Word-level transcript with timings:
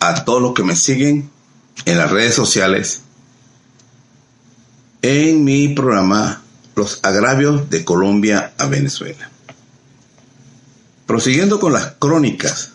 A 0.00 0.24
todos 0.24 0.42
los 0.42 0.54
que 0.54 0.64
me 0.64 0.76
siguen 0.76 1.30
en 1.86 1.98
las 1.98 2.10
redes 2.10 2.34
sociales. 2.34 3.00
En 5.00 5.44
mi 5.44 5.68
programa 5.68 6.42
Los 6.74 7.00
agravios 7.02 7.70
de 7.70 7.84
Colombia 7.84 8.52
a 8.58 8.66
Venezuela. 8.66 9.30
Prosiguiendo 11.06 11.58
con 11.58 11.72
las 11.72 11.92
crónicas 11.98 12.70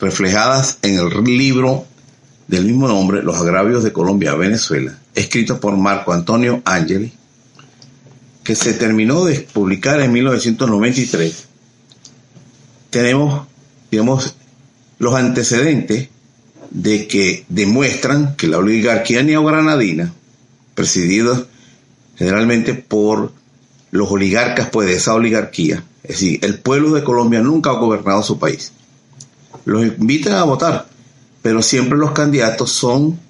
reflejadas 0.00 0.78
en 0.82 0.98
el 0.98 1.24
libro 1.24 1.86
del 2.48 2.64
mismo 2.64 2.88
nombre, 2.88 3.22
Los 3.22 3.36
agravios 3.36 3.84
de 3.84 3.92
Colombia 3.92 4.32
a 4.32 4.36
Venezuela, 4.36 4.98
escrito 5.14 5.60
por 5.60 5.76
Marco 5.76 6.12
Antonio 6.12 6.60
Angeli, 6.64 7.12
que 8.42 8.54
se 8.54 8.74
terminó 8.74 9.24
de 9.24 9.40
publicar 9.40 10.00
en 10.00 10.12
1993, 10.12 11.44
tenemos, 12.90 13.46
digamos, 13.90 14.36
los 15.04 15.14
antecedentes 15.14 16.08
de 16.70 17.06
que 17.06 17.44
demuestran 17.50 18.36
que 18.36 18.48
la 18.48 18.56
oligarquía 18.56 19.22
neogranadina, 19.22 20.14
presidida 20.74 21.44
generalmente 22.16 22.72
por 22.72 23.32
los 23.90 24.10
oligarcas 24.10 24.70
pues, 24.70 24.88
de 24.88 24.94
esa 24.94 25.12
oligarquía, 25.12 25.84
es 26.02 26.08
decir, 26.08 26.38
el 26.42 26.58
pueblo 26.58 26.94
de 26.94 27.04
Colombia 27.04 27.40
nunca 27.40 27.70
ha 27.70 27.74
gobernado 27.74 28.22
su 28.22 28.38
país. 28.38 28.72
Los 29.66 29.84
invitan 29.84 30.34
a 30.34 30.44
votar, 30.44 30.88
pero 31.42 31.60
siempre 31.60 31.98
los 31.98 32.12
candidatos 32.12 32.72
son 32.72 33.20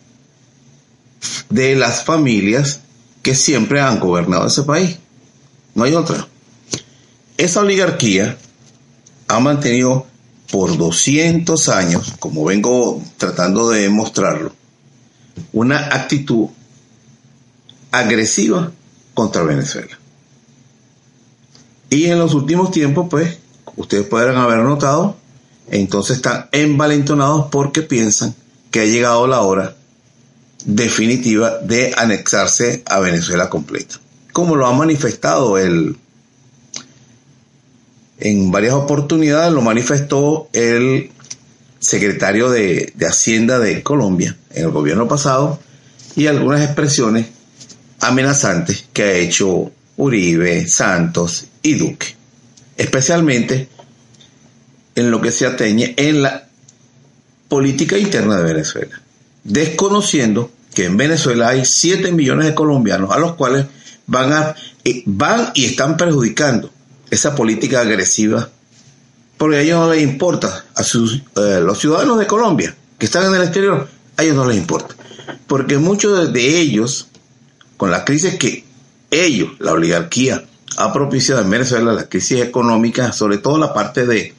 de 1.51 1.75
las 1.75 2.05
familias 2.05 2.83
que 3.23 3.35
siempre 3.35 3.81
han 3.81 3.99
gobernado 3.99 4.47
ese 4.47 4.63
país. 4.63 4.99
No 5.75 5.85
hay 5.85 5.95
otra. 5.95 6.29
Esa 7.37 7.61
oligarquía 7.61 8.39
ha 9.27 9.41
mantenido 9.41 10.07
por 10.55 10.79
200 10.79 11.69
años, 11.69 12.15
como 12.21 12.45
vengo 12.45 13.03
tratando 13.17 13.71
de 13.71 13.81
demostrarlo, 13.81 14.53
una 15.53 15.79
actitud 15.93 16.47
agresiva 17.91 18.71
contra 19.15 19.43
Venezuela. 19.43 19.99
Y 21.91 22.05
en 22.05 22.21
los 22.21 22.35
últimos 22.35 22.71
tiempos, 22.71 23.09
pues, 23.11 23.37
ustedes 23.75 24.07
podrán 24.07 24.37
haber 24.37 24.59
notado, 24.59 25.17
entonces 25.73 26.19
están 26.19 26.47
envalentonados 26.53 27.49
porque 27.51 27.83
piensan 27.83 28.33
que 28.71 28.83
ha 28.83 28.85
llegado 28.85 29.27
la 29.27 29.41
hora 29.41 29.75
definitiva 30.65 31.59
de 31.59 31.95
anexarse 31.97 32.85
a 32.87 33.01
Venezuela 33.01 33.51
completa. 33.51 33.97
Como 34.33 34.55
lo 34.55 34.69
ha 34.69 34.73
manifestado 34.73 35.59
el, 35.59 35.97
en 38.19 38.51
varias 38.51 38.75
oportunidades, 38.75 39.53
lo 39.53 39.61
manifestó 39.61 40.49
el 40.53 41.11
secretario 41.79 42.51
de, 42.51 42.93
Hacienda 43.01 43.59
de 43.59 43.83
Colombia 43.83 44.37
en 44.51 44.65
el 44.65 44.71
gobierno 44.71 45.07
pasado 45.07 45.61
y 46.17 46.27
algunas 46.27 46.63
expresiones 46.63 47.27
amenazantes 48.01 48.87
que 48.93 49.03
ha 49.03 49.13
hecho 49.15 49.71
Uribe, 49.97 50.67
Santos 50.67 51.47
y 51.63 51.75
Duque, 51.75 52.15
especialmente 52.77 53.69
en 54.95 55.11
lo 55.11 55.21
que 55.21 55.33
se 55.33 55.47
atañe 55.47 55.95
en 55.97 56.23
la 56.23 56.49
política 57.49 57.99
interna 57.99 58.39
de 58.39 58.45
Venezuela, 58.45 59.03
desconociendo 59.43 60.51
que 60.75 60.87
en 60.87 60.97
Venezuela 60.97 61.49
hay 61.49 61.65
7 61.65 62.13
millones 62.13 62.47
de 62.47 62.55
colombianos 62.55 63.11
a 63.13 63.19
los 63.19 63.35
cuales 63.35 63.67
van, 64.07 64.33
a, 64.33 64.55
eh, 64.85 65.03
van 65.07 65.51
y 65.55 65.67
están 65.67 65.97
perjudicando 65.97 66.74
esa 67.15 67.35
política 67.35 67.81
agresiva, 67.81 68.51
porque 69.39 69.57
a 69.57 69.61
ellos 69.61 69.81
no 69.81 69.93
les 69.93 70.03
importa, 70.03 70.65
a 70.75 70.83
sus, 70.83 71.23
eh, 71.37 71.61
los 71.63 71.79
ciudadanos 71.79 72.19
de 72.19 72.27
Colombia 72.27 72.75
que 72.99 73.07
están 73.07 73.27
en 73.27 73.35
el 73.35 73.43
exterior, 73.43 73.89
a 74.17 74.23
ellos 74.23 74.37
no 74.37 74.47
les 74.47 74.57
importa, 74.57 74.95
porque 75.47 75.79
muchos 75.79 76.33
de 76.33 76.59
ellos, 76.61 77.09
con 77.77 77.91
la 77.91 78.05
crisis 78.05 78.37
que 78.37 78.65
ellos, 79.11 79.51
la 79.59 79.73
oligarquía, 79.73 80.45
ha 80.77 80.93
propiciado 80.93 81.43
en 81.43 81.51
Venezuela, 81.51 81.93
la 81.93 82.09
crisis 82.09 82.41
económica, 82.41 83.13
sobre 83.13 83.39
todo 83.39 83.59
la 83.59 83.73
parte 83.73 84.07
de 84.07 84.35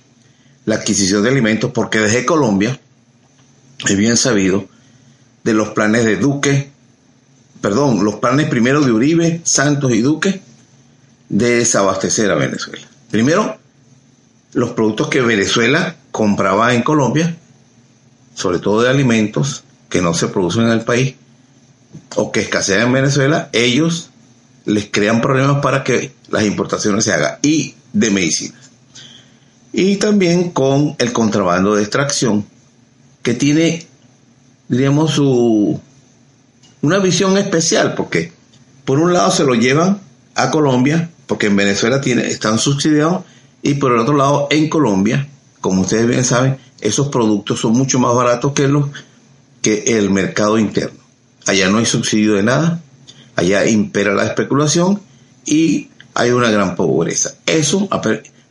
la 0.66 0.76
adquisición 0.76 1.24
de 1.24 1.30
alimentos, 1.30 1.72
porque 1.72 2.00
desde 2.00 2.26
Colombia, 2.26 2.80
es 3.88 3.98
bien 3.98 4.18
sabido, 4.18 4.66
de 5.44 5.54
los 5.54 5.70
planes 5.70 6.06
de 6.06 6.18
Duque, 6.18 6.72
perdón, 7.62 8.04
los 8.04 8.16
planes 8.16 8.48
primero 8.50 8.82
de 8.82 8.92
Uribe, 8.92 9.42
Santos 9.44 9.94
y 9.94 10.02
Duque, 10.02 10.42
desabastecer 11.30 12.32
a 12.32 12.36
Venezuela. 12.36 12.86
Primero, 13.10 13.58
los 14.54 14.72
productos 14.72 15.10
que 15.10 15.22
Venezuela 15.22 15.96
compraba 16.12 16.74
en 16.74 16.82
Colombia, 16.82 17.36
sobre 18.34 18.60
todo 18.60 18.82
de 18.82 18.90
alimentos 18.90 19.64
que 19.90 20.02
no 20.02 20.14
se 20.14 20.28
producen 20.28 20.64
en 20.64 20.72
el 20.72 20.82
país 20.82 21.16
o 22.16 22.32
que 22.32 22.42
escasean 22.42 22.88
en 22.88 22.94
Venezuela, 22.94 23.50
ellos 23.54 24.10
les 24.66 24.90
crean 24.90 25.22
problemas 25.22 25.62
para 25.62 25.84
que 25.84 26.12
las 26.30 26.44
importaciones 26.44 27.04
se 27.04 27.14
hagan 27.14 27.38
y 27.42 27.76
de 27.94 28.12
medicinas. 28.12 28.72
Y 29.72 29.98
también 29.98 30.52
con 30.52 30.96
el 30.98 31.12
contrabando 31.14 31.76
de 31.76 31.84
extracción, 31.84 32.46
que 33.22 33.34
tiene, 33.34 33.86
diríamos, 34.68 35.12
su, 35.12 35.80
una 36.82 37.00
visión 37.00 37.38
especial, 37.38 37.94
porque 37.96 38.32
por 38.86 39.00
un 39.00 39.14
lado 39.14 39.32
se 39.32 39.44
lo 39.44 39.56
llevan 39.56 40.00
a 40.36 40.52
Colombia, 40.52 41.10
porque 41.28 41.48
en 41.48 41.56
Venezuela 41.56 42.02
tiene, 42.02 42.28
están 42.28 42.60
subsidiados, 42.60 43.24
y 43.62 43.76
por 43.76 43.92
el 43.92 44.00
otro 44.00 44.16
lado, 44.16 44.48
en 44.52 44.70
Colombia, 44.70 45.28
como 45.60 45.82
ustedes 45.82 46.08
bien 46.08 46.24
saben, 46.24 46.58
esos 46.82 47.08
productos 47.08 47.60
son 47.60 47.74
mucho 47.74 48.00
más 48.00 48.14
baratos 48.14 48.54
que, 48.54 48.68
los, 48.68 48.90
que 49.62 49.98
el 49.98 50.12
mercado 50.12 50.60
interno. 50.60 51.00
Allá 51.48 51.70
no 51.70 51.80
hay 51.80 51.86
subsidio 51.86 52.34
de 52.34 52.44
nada, 52.44 52.82
allá 53.36 53.66
impera 53.66 54.14
la 54.14 54.26
especulación 54.26 55.02
y 55.46 55.90
hay 56.14 56.32
una 56.32 56.50
gran 56.52 56.76
pobreza. 56.76 57.36
Eso 57.46 57.88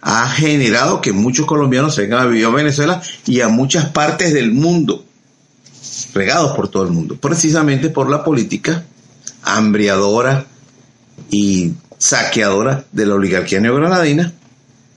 ha 0.00 0.28
generado 0.30 1.00
que 1.00 1.12
muchos 1.12 1.46
colombianos 1.46 1.94
se 1.94 2.02
vengan 2.02 2.20
a 2.20 2.26
vivir 2.26 2.46
a 2.46 2.50
Venezuela 2.50 3.02
y 3.26 3.40
a 3.40 3.48
muchas 3.48 3.86
partes 3.86 4.34
del 4.34 4.52
mundo, 4.52 5.04
regados 6.12 6.56
por 6.56 6.68
todo 6.68 6.84
el 6.84 6.90
mundo, 6.90 7.16
precisamente 7.16 7.88
por 7.88 8.10
la 8.10 8.24
política 8.24 8.84
hambriadora 9.42 10.46
y 11.30 11.72
saqueadora 11.99 12.84
de 12.93 13.06
la 13.06 13.15
oligarquía 13.15 13.60
neogranadina 13.60 14.32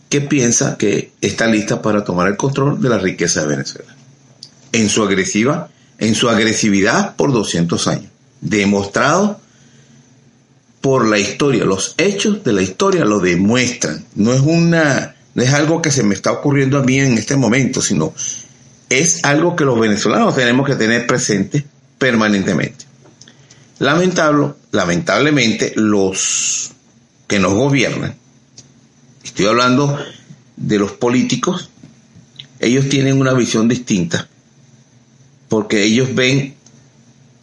que 0.10 0.22
piensa 0.22 0.78
que 0.78 1.12
está 1.22 1.48
lista 1.48 1.82
para 1.82 2.04
tomar 2.04 2.28
el 2.28 2.38
control 2.38 2.82
de 2.82 2.90
la 2.90 2.98
riqueza 2.98 3.42
de 3.42 3.48
Venezuela. 3.48 3.96
En 4.72 4.90
su 4.90 5.04
agresiva, 5.04 5.70
en 5.98 6.16
su 6.16 6.30
agresividad 6.30 7.16
por 7.16 7.32
200 7.32 7.88
años, 7.88 8.12
demostrado 8.42 9.40
por 10.82 11.08
la 11.08 11.20
historia, 11.20 11.66
los 11.66 11.96
hechos 11.98 12.44
de 12.44 12.54
la 12.54 12.62
historia 12.62 13.04
lo 13.04 13.20
demuestran. 13.20 14.06
No 14.16 14.34
es 14.34 14.42
una 14.42 15.16
no 15.38 15.44
es 15.44 15.54
algo 15.54 15.84
que 15.84 15.92
se 15.92 16.02
me 16.02 16.16
está 16.16 16.32
ocurriendo 16.32 16.80
a 16.80 16.84
mí 16.84 17.00
en 17.00 17.16
este 17.16 17.36
momento, 17.36 17.80
sino 17.80 18.12
es 18.90 19.24
algo 19.24 19.56
que 19.56 19.66
los 19.66 19.80
venezolanos 19.80 20.36
tenemos 20.36 20.66
que 20.66 20.76
tener 20.76 21.06
presente 21.06 21.64
permanentemente. 22.00 22.86
Lamentable, 23.78 24.54
lamentablemente, 24.72 25.74
los 25.76 26.72
que 27.28 27.40
nos 27.40 27.54
gobiernan, 27.54 28.16
estoy 29.24 29.46
hablando 29.48 29.98
de 30.56 30.80
los 30.80 30.94
políticos, 30.94 31.70
ellos 32.60 32.90
tienen 32.90 33.20
una 33.20 33.34
visión 33.34 33.68
distinta, 33.68 34.28
porque 35.50 35.84
ellos 35.84 36.16
ven 36.16 36.56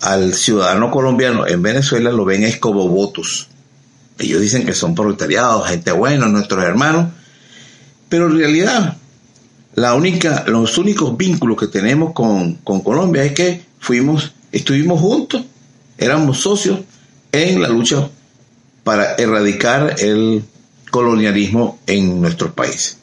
al 0.00 0.34
ciudadano 0.34 0.90
colombiano 0.90 1.46
en 1.46 1.62
Venezuela, 1.62 2.10
lo 2.10 2.24
ven 2.24 2.42
es 2.42 2.58
como 2.58 2.88
votos. 2.88 3.48
Ellos 4.18 4.40
dicen 4.40 4.66
que 4.66 4.74
son 4.74 4.94
proletariados, 4.94 5.68
gente 5.68 5.92
buena, 5.92 6.26
nuestros 6.26 6.62
hermanos, 6.64 7.12
pero 8.08 8.26
en 8.26 8.38
realidad 8.38 8.96
la 9.74 9.94
única, 9.94 10.44
los 10.46 10.78
únicos 10.78 11.16
vínculos 11.16 11.58
que 11.58 11.66
tenemos 11.66 12.12
con, 12.12 12.54
con 12.56 12.80
Colombia 12.80 13.24
es 13.24 13.32
que 13.32 13.62
fuimos, 13.80 14.32
estuvimos 14.52 15.00
juntos, 15.00 15.42
éramos 15.98 16.38
socios 16.38 16.80
en 17.32 17.60
la 17.60 17.68
lucha 17.68 18.08
para 18.84 19.14
erradicar 19.16 19.96
el 19.98 20.44
colonialismo 20.90 21.80
en 21.86 22.20
nuestros 22.20 22.52
países. 22.52 22.98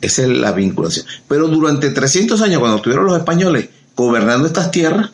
Esa 0.00 0.22
es 0.22 0.28
la 0.28 0.52
vinculación. 0.52 1.06
Pero 1.28 1.48
durante 1.48 1.90
300 1.90 2.40
años, 2.42 2.58
cuando 2.58 2.78
estuvieron 2.78 3.06
los 3.06 3.16
españoles 3.16 3.68
gobernando 3.94 4.46
estas 4.46 4.70
tierras, 4.70 5.10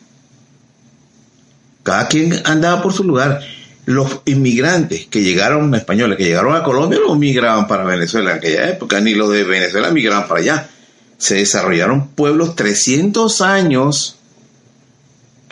cada 1.83 2.07
quien 2.07 2.41
andaba 2.45 2.81
por 2.81 2.93
su 2.93 3.03
lugar. 3.03 3.41
Los 3.85 4.21
inmigrantes 4.25 5.07
que 5.07 5.23
llegaron, 5.23 5.73
españoles 5.73 6.17
que 6.17 6.25
llegaron 6.25 6.55
a 6.55 6.63
Colombia, 6.63 6.99
no 7.05 7.15
migraban 7.15 7.67
para 7.67 7.83
Venezuela 7.83 8.31
en 8.31 8.37
aquella 8.37 8.69
época, 8.69 9.01
ni 9.01 9.15
los 9.15 9.31
de 9.31 9.43
Venezuela 9.43 9.89
migraban 9.91 10.27
para 10.27 10.39
allá. 10.39 10.69
Se 11.17 11.35
desarrollaron 11.35 12.09
pueblos 12.09 12.55
300 12.55 13.41
años, 13.41 14.17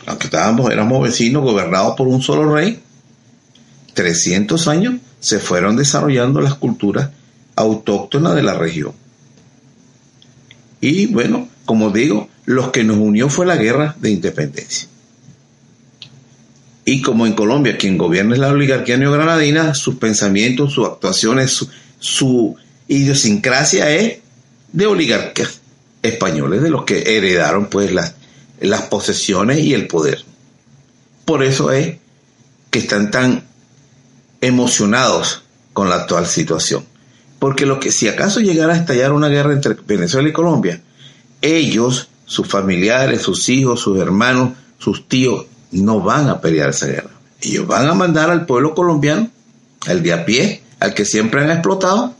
aunque 0.06 0.26
estábamos, 0.26 0.70
éramos 0.70 1.02
vecinos 1.02 1.42
gobernados 1.42 1.96
por 1.96 2.06
un 2.06 2.22
solo 2.22 2.54
rey, 2.54 2.80
300 4.00 4.66
años 4.66 4.94
se 5.20 5.40
fueron 5.40 5.76
desarrollando 5.76 6.40
las 6.40 6.54
culturas 6.54 7.10
autóctonas 7.54 8.34
de 8.34 8.42
la 8.42 8.54
región. 8.54 8.92
Y 10.80 11.04
bueno, 11.08 11.50
como 11.66 11.90
digo, 11.90 12.30
lo 12.46 12.72
que 12.72 12.82
nos 12.82 12.96
unió 12.96 13.28
fue 13.28 13.44
la 13.44 13.56
guerra 13.56 13.94
de 14.00 14.10
independencia. 14.10 14.88
Y 16.86 17.02
como 17.02 17.26
en 17.26 17.34
Colombia 17.34 17.76
quien 17.76 17.98
gobierna 17.98 18.32
es 18.32 18.40
la 18.40 18.48
oligarquía 18.48 18.96
neogranadina, 18.96 19.74
sus 19.74 19.96
pensamientos, 19.96 20.72
sus 20.72 20.86
actuaciones, 20.86 21.50
su, 21.50 21.68
su 21.98 22.56
idiosincrasia 22.88 23.94
es 23.94 24.20
de 24.72 24.86
oligarquías 24.86 25.60
españoles, 26.02 26.62
de 26.62 26.70
los 26.70 26.84
que 26.84 27.18
heredaron 27.18 27.66
pues 27.66 27.92
las, 27.92 28.14
las 28.60 28.84
posesiones 28.84 29.58
y 29.58 29.74
el 29.74 29.88
poder. 29.88 30.24
Por 31.26 31.44
eso 31.44 31.70
es 31.70 31.98
que 32.70 32.78
están 32.78 33.10
tan 33.10 33.49
emocionados 34.40 35.42
con 35.72 35.88
la 35.88 35.96
actual 35.96 36.26
situación. 36.26 36.84
Porque 37.38 37.66
lo 37.66 37.80
que 37.80 37.90
si 37.90 38.08
acaso 38.08 38.40
llegara 38.40 38.74
a 38.74 38.76
estallar 38.76 39.12
una 39.12 39.28
guerra 39.28 39.52
entre 39.52 39.74
Venezuela 39.86 40.28
y 40.28 40.32
Colombia, 40.32 40.82
ellos, 41.40 42.08
sus 42.26 42.46
familiares, 42.46 43.22
sus 43.22 43.48
hijos, 43.48 43.80
sus 43.80 43.98
hermanos, 43.98 44.52
sus 44.78 45.08
tíos, 45.08 45.46
no 45.72 46.00
van 46.00 46.28
a 46.28 46.40
pelear 46.40 46.70
esa 46.70 46.86
guerra. 46.86 47.10
Ellos 47.40 47.66
van 47.66 47.88
a 47.88 47.94
mandar 47.94 48.30
al 48.30 48.44
pueblo 48.44 48.74
colombiano, 48.74 49.30
al 49.86 50.02
de 50.02 50.12
a 50.12 50.26
pie, 50.26 50.62
al 50.80 50.94
que 50.94 51.04
siempre 51.04 51.42
han 51.42 51.50
explotado, 51.50 52.14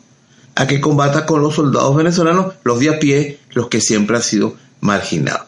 a 0.55 0.67
que 0.67 0.81
combata 0.81 1.26
con 1.26 1.43
los 1.43 1.55
soldados 1.55 1.94
venezolanos, 1.96 2.55
los 2.64 2.81
de 2.81 2.88
a 2.88 2.99
pie, 2.99 3.38
los 3.50 3.69
que 3.69 3.81
siempre 3.81 4.17
han 4.17 4.22
sido 4.22 4.56
marginados. 4.81 5.46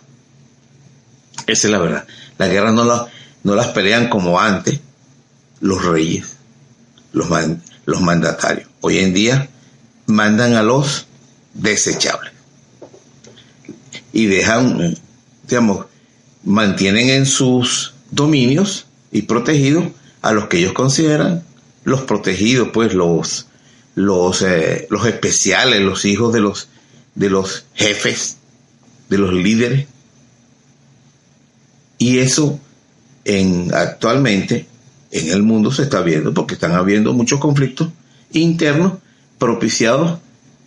Esa 1.47 1.69
es 1.69 1.73
la 1.73 1.79
verdad. 1.79 2.07
La 2.39 2.49
guerra 2.49 2.73
no, 2.73 2.85
la, 2.85 3.07
no 3.43 3.55
las 3.55 3.69
pelean 3.69 4.09
como 4.09 4.41
antes 4.41 4.81
los 5.61 5.85
reyes, 5.85 6.32
los, 7.13 7.29
los 7.85 8.01
mandatarios. 8.01 8.69
Hoy 8.81 8.99
en 8.99 9.15
día 9.15 9.49
mandan 10.07 10.55
a 10.55 10.63
los 10.63 11.07
desechables 11.55 12.33
y 14.13 14.27
dejan, 14.27 14.97
digamos, 15.49 15.87
mantienen 16.45 17.09
en 17.09 17.27
sus 17.27 17.95
dominios 18.11 18.87
y 19.11 19.23
protegidos 19.23 19.87
a 20.21 20.33
los 20.33 20.47
que 20.47 20.59
ellos 20.59 20.73
consideran 20.73 21.45
los 21.85 22.03
protegidos, 22.03 22.69
pues 22.73 22.95
los, 22.95 23.47
los, 23.95 24.43
eh, 24.43 24.87
los 24.91 25.07
especiales, 25.07 25.81
los 25.81 26.05
hijos 26.05 26.33
de 26.33 26.41
los, 26.41 26.69
de 27.15 27.31
los 27.31 27.65
jefes, 27.75 28.37
de 29.09 29.19
los 29.19 29.33
líderes. 29.33 29.87
Y 31.99 32.19
eso 32.19 32.59
en, 33.25 33.73
actualmente 33.75 34.67
en 35.13 35.29
el 35.29 35.43
mundo 35.43 35.71
se 35.71 35.83
está 35.83 36.01
viendo 36.01 36.35
porque 36.35 36.55
están 36.55 36.73
habiendo 36.73 37.13
muchos 37.13 37.39
conflictos 37.39 37.89
internos 38.33 38.95
propiciados 39.39 40.19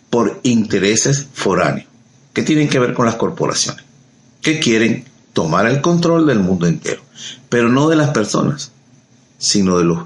por 0.08 0.40
intereses 0.44 1.26
foráneos 1.34 1.88
que 2.32 2.42
tienen 2.42 2.68
que 2.68 2.78
ver 2.78 2.94
con 2.94 3.06
las 3.06 3.16
corporaciones, 3.16 3.84
que 4.40 4.60
quieren 4.60 5.04
tomar 5.32 5.66
el 5.66 5.80
control 5.80 6.26
del 6.26 6.38
mundo 6.38 6.66
entero, 6.66 7.02
pero 7.48 7.68
no 7.68 7.88
de 7.88 7.96
las 7.96 8.10
personas, 8.10 8.72
sino 9.38 9.78
de 9.78 9.84
los 9.84 10.04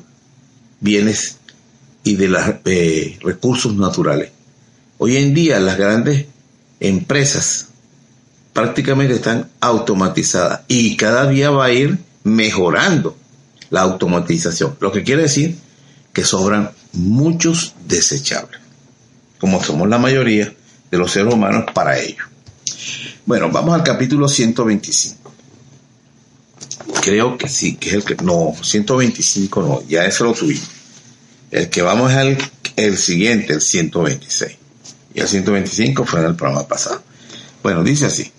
bienes 0.81 1.39
y 2.03 2.17
de 2.17 2.29
los 2.29 2.43
eh, 2.65 3.19
recursos 3.21 3.75
naturales. 3.75 4.31
Hoy 4.99 5.17
en 5.17 5.35
día 5.35 5.61
las 5.61 5.77
grandes 5.77 6.27
empresas 6.79 7.69
prácticamente 8.53 9.15
están 9.15 9.51
automatizadas 9.61 10.63
y 10.69 10.97
cada 10.97 11.29
día 11.29 11.51
va 11.51 11.67
a 11.67 11.73
ir 11.73 11.99
mejorando 12.25 13.17
la 13.71 13.83
automatización, 13.83 14.77
lo 14.81 14.93
que 14.93 15.03
quiere 15.03 15.23
decir 15.23 15.57
que 16.13 16.25
sobran 16.25 16.73
muchos 16.93 17.75
desechables, 17.87 18.61
como 19.39 19.63
somos 19.63 19.89
la 19.89 19.99
mayoría 19.99 20.53
de 20.91 20.99
los 20.99 21.13
seres 21.13 21.33
humanos 21.33 21.65
para 21.73 21.99
ello. 21.99 22.25
Bueno, 23.27 23.49
vamos 23.51 23.75
al 23.75 23.85
capítulo 23.85 24.29
125. 24.29 25.33
Creo 27.03 27.39
que 27.39 27.49
sí, 27.49 27.77
que 27.77 27.91
es 27.91 27.95
el 27.95 28.05
que... 28.05 28.17
No, 28.17 28.55
125 28.61 29.63
no, 29.63 29.83
ya 29.89 30.05
eso 30.05 30.25
lo 30.25 30.35
subí. 30.35 30.61
El 31.51 31.69
que 31.69 31.83
vamos 31.83 32.13
es 32.13 32.39
el, 32.77 32.99
siguiente, 32.99 33.53
el 33.53 33.61
126. 33.61 34.57
Y 35.15 35.21
el 35.21 35.29
125 35.29 36.05
fue 36.05 36.21
en 36.21 36.27
el 36.27 36.35
programa 36.35 36.67
pasado. 36.67 37.03
Bueno, 37.63 37.83
dice 37.83 38.07
así. 38.07 38.33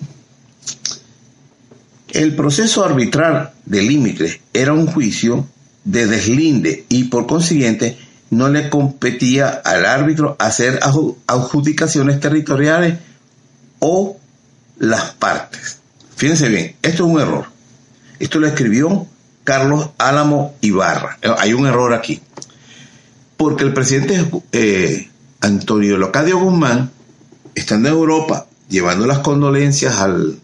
El 2.13 2.35
proceso 2.35 2.83
arbitral 2.83 3.51
de 3.65 3.81
límites 3.81 4.39
era 4.53 4.73
un 4.73 4.87
juicio 4.87 5.47
de 5.83 6.07
deslinde 6.07 6.85
y 6.89 7.05
por 7.05 7.25
consiguiente 7.25 7.97
no 8.29 8.49
le 8.49 8.69
competía 8.69 9.49
al 9.49 9.85
árbitro 9.85 10.35
hacer 10.39 10.79
adjudicaciones 11.27 12.19
territoriales 12.19 12.97
o 13.79 14.17
las 14.79 15.11
partes. 15.11 15.79
Fíjense 16.15 16.49
bien, 16.49 16.75
esto 16.81 17.05
es 17.05 17.13
un 17.13 17.19
error. 17.19 17.45
Esto 18.19 18.39
lo 18.39 18.47
escribió 18.47 19.07
Carlos 19.43 19.89
Álamo 19.97 20.55
Ibarra. 20.61 21.17
Eh, 21.21 21.29
hay 21.37 21.53
un 21.53 21.65
error 21.65 21.93
aquí. 21.93 22.21
Porque 23.37 23.63
el 23.63 23.73
presidente 23.73 24.23
eh, 24.51 25.09
Antonio 25.39 25.97
Locadio 25.97 26.39
Guzmán, 26.39 26.91
estando 27.55 27.89
en 27.89 27.95
Europa, 27.95 28.45
llevando 28.69 29.07
las 29.07 29.19
condolencias 29.19 29.95
al, 29.95 30.39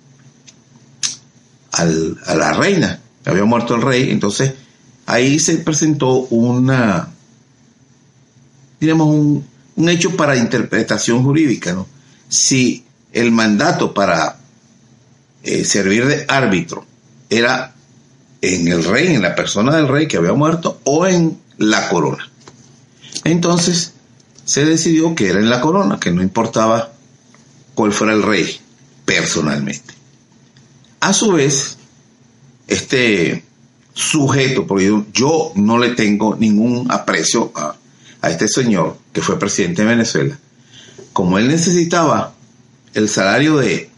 a 1.71 2.35
la 2.35 2.53
reina, 2.53 2.99
había 3.25 3.45
muerto 3.45 3.75
el 3.75 3.81
rey, 3.81 4.09
entonces 4.09 4.53
ahí 5.05 5.39
se 5.39 5.57
presentó 5.57 6.27
una, 6.29 7.09
un, 8.81 9.45
un 9.75 9.89
hecho 9.89 10.15
para 10.15 10.37
interpretación 10.37 11.23
jurídica, 11.23 11.73
¿no? 11.73 11.87
Si 12.29 12.83
el 13.13 13.31
mandato 13.31 13.93
para 13.93 14.37
eh, 15.43 15.63
servir 15.65 16.05
de 16.05 16.25
árbitro 16.27 16.85
era 17.29 17.73
en 18.41 18.67
el 18.67 18.83
rey, 18.83 19.07
en 19.15 19.21
la 19.21 19.35
persona 19.35 19.75
del 19.75 19.87
rey 19.87 20.07
que 20.07 20.17
había 20.17 20.33
muerto, 20.33 20.81
o 20.83 21.07
en 21.07 21.37
la 21.57 21.89
corona. 21.89 22.29
Entonces 23.23 23.93
se 24.45 24.65
decidió 24.65 25.15
que 25.15 25.29
era 25.29 25.39
en 25.39 25.49
la 25.49 25.61
corona, 25.61 25.99
que 25.99 26.11
no 26.11 26.21
importaba 26.21 26.91
cuál 27.73 27.91
fuera 27.91 28.13
el 28.13 28.23
rey 28.23 28.59
personalmente. 29.05 29.96
A 30.99 31.13
su 31.13 31.31
vez, 31.31 31.77
este 32.67 33.43
sujeto, 33.93 34.67
porque 34.67 35.03
yo, 35.13 35.51
no 35.55 35.77
le 35.77 35.95
tengo 35.95 36.35
ningún 36.35 36.91
aprecio 36.91 37.51
a, 37.55 37.75
este 38.29 38.47
señor 38.47 38.97
que 39.13 39.21
fue 39.21 39.39
presidente 39.39 39.83
de 39.83 39.87
Venezuela, 39.87 40.37
como 41.13 41.37
él 41.37 41.47
necesitaba 41.47 42.33
el 42.93 43.07
salario 43.07 43.57
de 43.57 43.89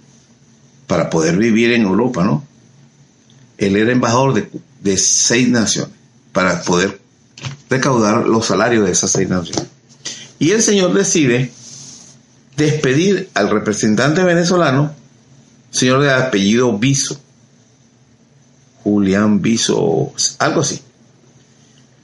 para 0.86 1.10
poder 1.10 1.38
vivir 1.38 1.72
en 1.72 1.84
Europa, 1.84 2.24
¿no? 2.24 2.44
Él 3.58 3.76
era 3.76 3.92
embajador 3.92 4.50
de 4.82 4.98
seis 4.98 5.50
naciones 5.50 5.94
para 6.32 6.62
poder 6.62 7.00
recaudar 7.70 8.28
los 8.28 8.46
salarios 8.46 8.86
de 8.86 8.92
esas 8.92 9.12
seis 9.12 9.30
naciones. 9.30 9.66
Y 10.40 10.52
el 10.52 10.62
señor 10.62 10.94
decide 10.94 11.52
despedir 12.56 13.30
al 13.34 13.50
representante 13.50 14.24
venezolano 14.24 14.94
señor 15.72 16.02
de 16.02 16.12
apellido 16.12 16.78
Viso, 16.78 17.20
Julián 18.84 19.42
Viso, 19.42 20.14
algo 20.40 20.62
así. 20.62 20.82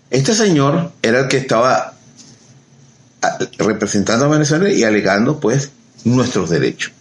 Este 0.09 0.33
señor 0.33 0.91
era 1.01 1.21
el 1.21 1.27
que 1.27 1.37
estaba 1.37 1.93
representando 3.57 4.25
a 4.25 4.29
Venezuela 4.29 4.69
y 4.69 4.83
alegando 4.83 5.39
pues 5.39 5.71
nuestros 6.03 6.49
derechos. 6.49 6.91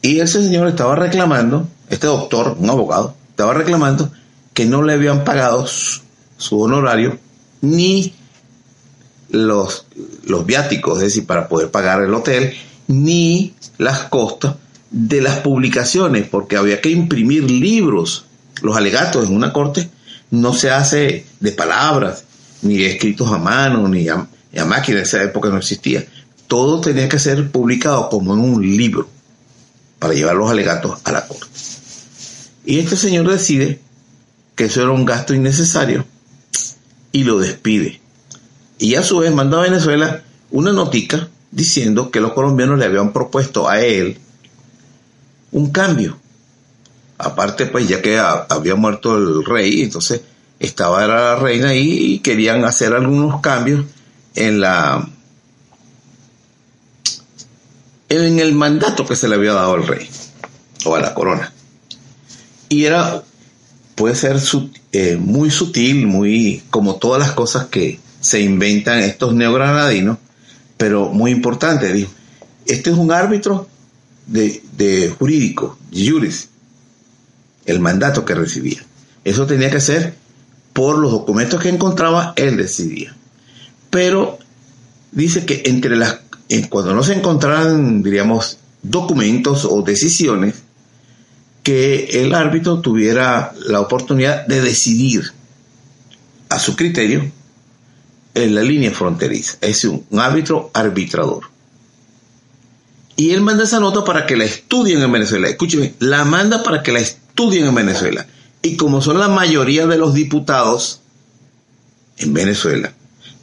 Y 0.00 0.20
ese 0.20 0.42
señor 0.42 0.68
estaba 0.68 0.94
reclamando, 0.94 1.68
este 1.90 2.06
doctor, 2.06 2.56
un 2.58 2.70
abogado, 2.70 3.16
estaba 3.30 3.54
reclamando 3.54 4.10
que 4.54 4.64
no 4.64 4.82
le 4.82 4.92
habían 4.92 5.24
pagado 5.24 5.66
su, 5.66 6.60
honorario 6.60 7.18
ni 7.60 8.14
los, 9.30 9.86
los 10.24 10.46
viáticos, 10.46 10.98
es 10.98 11.04
decir, 11.04 11.26
para 11.26 11.48
poder 11.48 11.70
pagar 11.70 12.02
el 12.02 12.14
hotel, 12.14 12.54
ni 12.86 13.54
las 13.76 14.04
costas 14.04 14.54
de 14.90 15.20
las 15.20 15.38
publicaciones, 15.40 16.26
porque 16.28 16.56
había 16.56 16.80
que 16.80 16.90
imprimir 16.90 17.50
libros. 17.50 18.24
Los 18.62 18.76
alegatos 18.76 19.26
en 19.26 19.34
una 19.34 19.52
corte 19.52 19.88
no 20.30 20.54
se 20.54 20.70
hace 20.70 21.26
de 21.40 21.52
palabras, 21.52 22.24
ni 22.62 22.82
escritos 22.82 23.30
a 23.32 23.38
mano, 23.38 23.88
ni 23.88 24.08
a, 24.08 24.26
máquina, 24.66 24.98
en 24.98 25.04
esa 25.04 25.22
época 25.22 25.48
no 25.48 25.58
existía. 25.58 26.04
Todo 26.46 26.80
tenía 26.80 27.08
que 27.08 27.18
ser 27.18 27.50
publicado 27.50 28.08
como 28.08 28.34
en 28.34 28.40
un 28.40 28.76
libro 28.76 29.08
para 29.98 30.14
llevar 30.14 30.36
los 30.36 30.50
alegatos 30.50 30.98
a 31.04 31.12
la 31.12 31.26
corte. 31.26 31.46
Y 32.64 32.78
este 32.78 32.96
señor 32.96 33.30
decide 33.30 33.80
que 34.54 34.64
eso 34.64 34.82
era 34.82 34.90
un 34.90 35.04
gasto 35.04 35.34
innecesario 35.34 36.04
y 37.12 37.24
lo 37.24 37.38
despide. 37.38 38.00
Y 38.78 38.94
a 38.94 39.02
su 39.02 39.18
vez 39.18 39.32
manda 39.32 39.58
a 39.58 39.62
Venezuela 39.62 40.22
una 40.50 40.72
notica 40.72 41.28
diciendo 41.50 42.10
que 42.10 42.20
los 42.20 42.32
colombianos 42.32 42.78
le 42.78 42.84
habían 42.84 43.12
propuesto 43.12 43.68
a 43.68 43.80
él 43.80 44.18
un 45.52 45.70
cambio. 45.70 46.18
Aparte, 47.18 47.66
pues 47.66 47.88
ya 47.88 48.00
que 48.00 48.18
había 48.18 48.74
muerto 48.74 49.16
el 49.16 49.44
rey, 49.44 49.82
entonces 49.82 50.20
estaba 50.60 51.06
la 51.06 51.36
reina 51.36 51.70
ahí 51.70 52.14
y 52.14 52.18
querían 52.20 52.64
hacer 52.64 52.92
algunos 52.92 53.40
cambios 53.40 53.84
en 54.34 54.60
la 54.60 55.08
en 58.08 58.38
el 58.38 58.54
mandato 58.54 59.06
que 59.06 59.16
se 59.16 59.28
le 59.28 59.34
había 59.34 59.52
dado 59.52 59.74
al 59.74 59.86
rey 59.86 60.08
o 60.84 60.94
a 60.94 61.00
la 61.00 61.14
corona. 61.14 61.52
Y 62.68 62.84
era, 62.84 63.22
puede 63.94 64.14
ser 64.14 64.36
eh, 64.92 65.16
muy 65.16 65.50
sutil, 65.50 66.06
muy 66.06 66.62
como 66.70 66.96
todas 66.96 67.20
las 67.20 67.32
cosas 67.32 67.66
que 67.66 68.00
se 68.20 68.40
inventan 68.40 69.00
estos 69.00 69.34
neogranadinos, 69.34 70.18
pero 70.76 71.08
muy 71.10 71.30
importante, 71.30 71.92
dijo, 71.92 72.10
este 72.66 72.90
es 72.90 72.96
un 72.96 73.12
árbitro 73.12 73.68
de, 74.28 74.62
de 74.76 75.10
jurídico, 75.10 75.78
juris, 75.92 76.48
el 77.66 77.80
mandato 77.80 78.24
que 78.24 78.34
recibía. 78.34 78.84
Eso 79.24 79.46
tenía 79.46 79.70
que 79.70 79.80
ser 79.80 80.14
por 80.72 80.98
los 80.98 81.10
documentos 81.10 81.60
que 81.60 81.68
encontraba, 81.68 82.34
él 82.36 82.56
decidía. 82.56 83.14
Pero 83.90 84.38
dice 85.10 85.44
que 85.44 85.62
entre 85.66 85.96
las, 85.96 86.20
cuando 86.70 86.94
no 86.94 87.02
se 87.02 87.14
encontraran, 87.14 88.02
diríamos, 88.02 88.58
documentos 88.82 89.64
o 89.64 89.82
decisiones, 89.82 90.54
que 91.62 92.22
el 92.22 92.34
árbitro 92.34 92.80
tuviera 92.80 93.52
la 93.66 93.80
oportunidad 93.80 94.46
de 94.46 94.60
decidir 94.60 95.32
a 96.48 96.58
su 96.58 96.76
criterio 96.76 97.30
en 98.34 98.54
la 98.54 98.62
línea 98.62 98.90
fronteriza. 98.90 99.58
Es 99.60 99.84
un, 99.84 100.06
árbitro 100.18 100.70
arbitrador. 100.72 101.44
Y 103.18 103.32
él 103.32 103.42
manda 103.42 103.64
esa 103.64 103.80
nota 103.80 104.02
para 104.02 104.24
que 104.24 104.36
la 104.36 104.44
estudien 104.44 105.02
en 105.02 105.12
Venezuela. 105.12 105.48
Escúcheme, 105.48 105.92
la 105.98 106.24
manda 106.24 106.62
para 106.62 106.82
que 106.82 106.92
la 106.92 107.00
estudien 107.00 107.66
en 107.66 107.74
Venezuela. 107.74 108.26
Y 108.62 108.76
como 108.76 109.02
son 109.02 109.18
la 109.18 109.28
mayoría 109.28 109.86
de 109.86 109.98
los 109.98 110.14
diputados 110.14 111.00
en 112.16 112.32
Venezuela, 112.32 112.94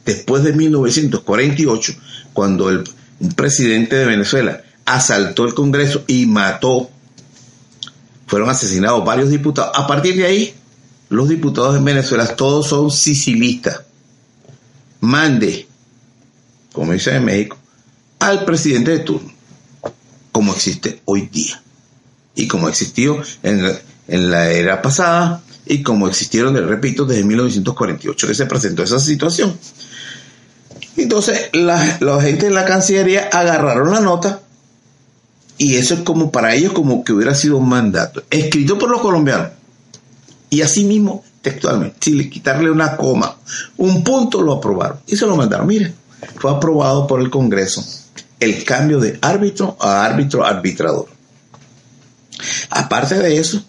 después 0.04 0.42
de 0.42 0.52
1948, 0.54 1.92
cuando 2.32 2.70
el 2.70 2.84
un 3.18 3.32
presidente 3.32 3.96
de 3.96 4.06
Venezuela 4.06 4.62
asaltó 4.84 5.44
el 5.44 5.54
Congreso 5.54 6.04
y 6.06 6.26
mató, 6.26 6.90
fueron 8.26 8.50
asesinados 8.50 9.04
varios 9.04 9.30
diputados. 9.30 9.72
A 9.74 9.86
partir 9.86 10.16
de 10.16 10.26
ahí, 10.26 10.54
los 11.08 11.28
diputados 11.28 11.76
en 11.76 11.84
Venezuela 11.84 12.26
todos 12.36 12.68
son 12.68 12.90
sicilistas. 12.90 13.82
Mande, 15.00 15.66
como 16.72 16.92
dicen 16.92 17.16
en 17.16 17.24
México, 17.24 17.56
al 18.18 18.44
presidente 18.44 18.90
de 18.90 18.98
turno, 19.00 19.32
como 20.36 20.52
existe 20.52 21.00
hoy 21.06 21.30
día 21.32 21.62
y 22.34 22.46
como 22.46 22.68
existió 22.68 23.22
en 23.42 23.74
en 24.06 24.30
la 24.30 24.50
era 24.50 24.82
pasada 24.82 25.40
y 25.64 25.82
como 25.82 26.08
existieron, 26.08 26.54
repito, 26.68 27.06
desde 27.06 27.24
1948 27.24 28.26
que 28.26 28.34
se 28.34 28.44
presentó 28.44 28.82
esa 28.82 29.00
situación. 29.00 29.56
Entonces, 30.98 31.48
la, 31.54 31.96
la 32.00 32.20
gente 32.20 32.48
de 32.48 32.52
la 32.52 32.66
Cancillería 32.66 33.30
agarraron 33.32 33.90
la 33.90 34.00
nota 34.00 34.42
y 35.56 35.76
eso 35.76 35.94
es 35.94 36.00
como 36.00 36.30
para 36.30 36.54
ellos 36.54 36.74
como 36.74 37.02
que 37.02 37.14
hubiera 37.14 37.34
sido 37.34 37.56
un 37.56 37.70
mandato, 37.70 38.22
escrito 38.28 38.76
por 38.76 38.90
los 38.90 39.00
colombianos. 39.00 39.52
Y 40.50 40.60
así 40.60 40.84
mismo, 40.84 41.24
textualmente, 41.40 41.96
sin 41.98 42.28
quitarle 42.28 42.70
una 42.70 42.94
coma, 42.94 43.38
un 43.78 44.04
punto 44.04 44.42
lo 44.42 44.52
aprobaron 44.52 44.98
y 45.06 45.16
se 45.16 45.26
lo 45.26 45.34
mandaron. 45.34 45.66
Mire, 45.66 45.94
fue 46.36 46.50
aprobado 46.50 47.06
por 47.06 47.22
el 47.22 47.30
Congreso 47.30 47.82
el 48.40 48.64
cambio 48.64 49.00
de 49.00 49.18
árbitro 49.20 49.76
a 49.80 50.04
árbitro 50.04 50.44
arbitrador. 50.44 51.08
Aparte 52.70 53.16
de 53.16 53.38
eso, 53.38 53.64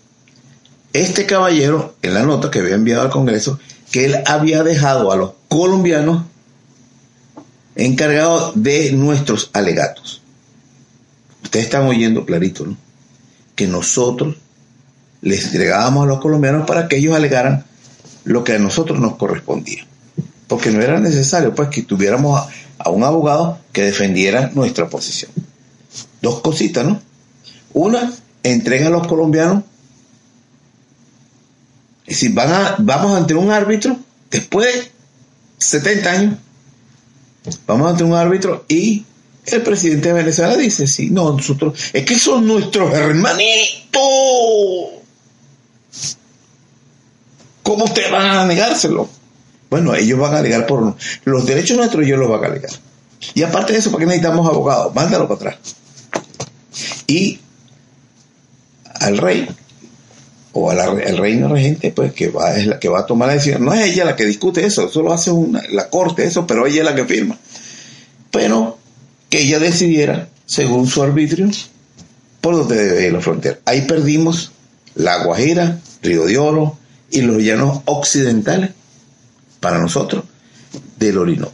este 0.94 1.26
caballero, 1.26 1.96
en 2.02 2.14
la 2.14 2.24
nota 2.24 2.52
que 2.52 2.60
había 2.60 2.76
enviado 2.76 3.04
al 3.04 3.10
Congreso, 3.10 3.60
que 3.92 4.06
él 4.06 4.16
había 4.26 4.64
dejado 4.64 5.12
a 5.12 5.16
los 5.16 5.32
colombianos 5.48 6.24
encargados 7.76 8.52
de 8.56 8.92
nuestros 8.92 9.50
alegatos. 9.54 10.22
Ustedes 11.44 11.66
están 11.66 11.86
oyendo 11.86 12.26
clarito, 12.26 12.66
¿no? 12.66 12.78
Que 13.56 13.68
nosotros 13.68 14.36
les 15.22 15.46
entregábamos 15.46 16.04
a 16.04 16.08
los 16.08 16.20
colombianos 16.20 16.68
para 16.68 16.88
que 16.88 16.98
ellos 16.98 17.16
alegaran 17.16 17.66
lo 18.24 18.44
que 18.44 18.54
a 18.54 18.60
nosotros 18.60 19.00
nos 19.00 19.16
correspondía. 19.16 19.86
Porque 20.48 20.72
no 20.72 20.82
era 20.82 21.00
necesario, 21.00 21.54
pues, 21.54 21.70
que 21.70 21.84
tuviéramos 21.84 22.48
a, 22.80 22.90
un 22.90 23.04
abogado 23.04 23.60
que 23.74 23.84
defendiera 23.84 24.52
nuestra 24.54 24.90
posición. 24.90 25.32
Dos 26.22 26.42
cositas, 26.42 26.86
¿no? 26.86 27.02
Una, 27.74 28.12
entrega 28.44 28.88
a 28.88 28.90
los 28.90 29.08
colombianos 29.08 29.64
es 32.08 32.22
decir, 32.22 32.34
van 32.34 32.52
a, 32.52 32.76
vamos 32.80 33.18
ante 33.18 33.36
un 33.36 33.52
árbitro 33.52 33.98
después 34.32 34.74
de 34.74 34.92
70 35.58 36.10
años. 36.10 36.36
Vamos 37.66 37.92
ante 37.92 38.06
un 38.06 38.14
árbitro 38.14 38.64
y 38.70 39.06
el 39.46 39.62
presidente 39.62 40.08
de 40.08 40.14
Venezuela 40.14 40.56
dice, 40.56 40.88
sí, 40.88 41.10
no, 41.10 41.34
nosotros, 41.34 41.78
es 41.92 42.06
que 42.06 42.18
son 42.18 42.48
nuestros 42.48 42.94
hermanitos. 42.94 44.02
¿Cómo 47.62 47.84
ustedes 47.84 48.10
van 48.10 48.26
a 48.26 48.46
negárselo? 48.46 49.10
Bueno, 49.70 49.96
ellos 49.96 50.20
van 50.20 50.34
a 50.34 50.40
alegar 50.40 50.66
por 50.66 50.96
los 51.26 51.46
derechos 51.46 51.78
nuestros, 51.78 52.06
ellos 52.06 52.20
los 52.20 52.30
van 52.30 52.44
a 52.44 52.48
alegar. 52.48 52.72
Y 53.34 53.44
aparte 53.44 53.74
de 53.74 53.80
eso, 53.80 53.92
¿para 53.92 54.02
qué 54.02 54.06
necesitamos 54.06 54.48
abogados? 54.48 54.94
Mándalo 54.96 55.28
para 55.28 55.52
atrás. 55.52 55.76
Y 57.08 57.40
al 59.00 59.18
rey 59.18 59.48
o 60.54 60.72
al 60.72 61.18
reino 61.18 61.50
regente, 61.50 61.92
pues 61.92 62.14
que 62.14 62.30
va, 62.30 62.56
es 62.56 62.66
la 62.66 62.80
que 62.80 62.90
va 62.90 63.00
a 63.00 63.06
tomar 63.06 63.28
la 63.28 63.36
decisión. 63.36 63.64
No 63.64 63.74
es 63.74 63.86
ella 63.86 64.06
la 64.06 64.16
que 64.16 64.26
discute 64.26 64.66
eso, 64.66 64.88
eso 64.88 65.02
lo 65.04 65.14
hace 65.14 65.30
una, 65.32 65.62
la 65.72 65.90
corte, 65.90 66.26
eso, 66.26 66.48
pero 66.48 66.66
ella 66.66 66.80
es 66.80 66.86
la 66.86 66.96
que 66.96 67.06
firma. 67.06 67.38
Pero 68.32 68.78
que 69.30 69.42
ella 69.42 69.60
decidiera, 69.60 70.30
según 70.46 70.88
su 70.88 71.04
arbitrio, 71.04 71.50
por 72.42 72.56
donde 72.56 72.76
debe 72.76 73.08
ir 73.08 73.14
la 73.14 73.22
frontera. 73.22 73.60
Ahí 73.66 73.82
perdimos 73.82 74.52
la 74.96 75.24
Guajira, 75.24 75.80
Río 76.02 76.26
de 76.26 76.38
Oro 76.38 76.78
y 77.12 77.22
los 77.22 77.42
llanos 77.42 77.82
occidentales, 77.86 78.72
para 79.68 79.80
nosotros, 79.80 80.24
del 80.98 81.18
Orinoco. 81.18 81.52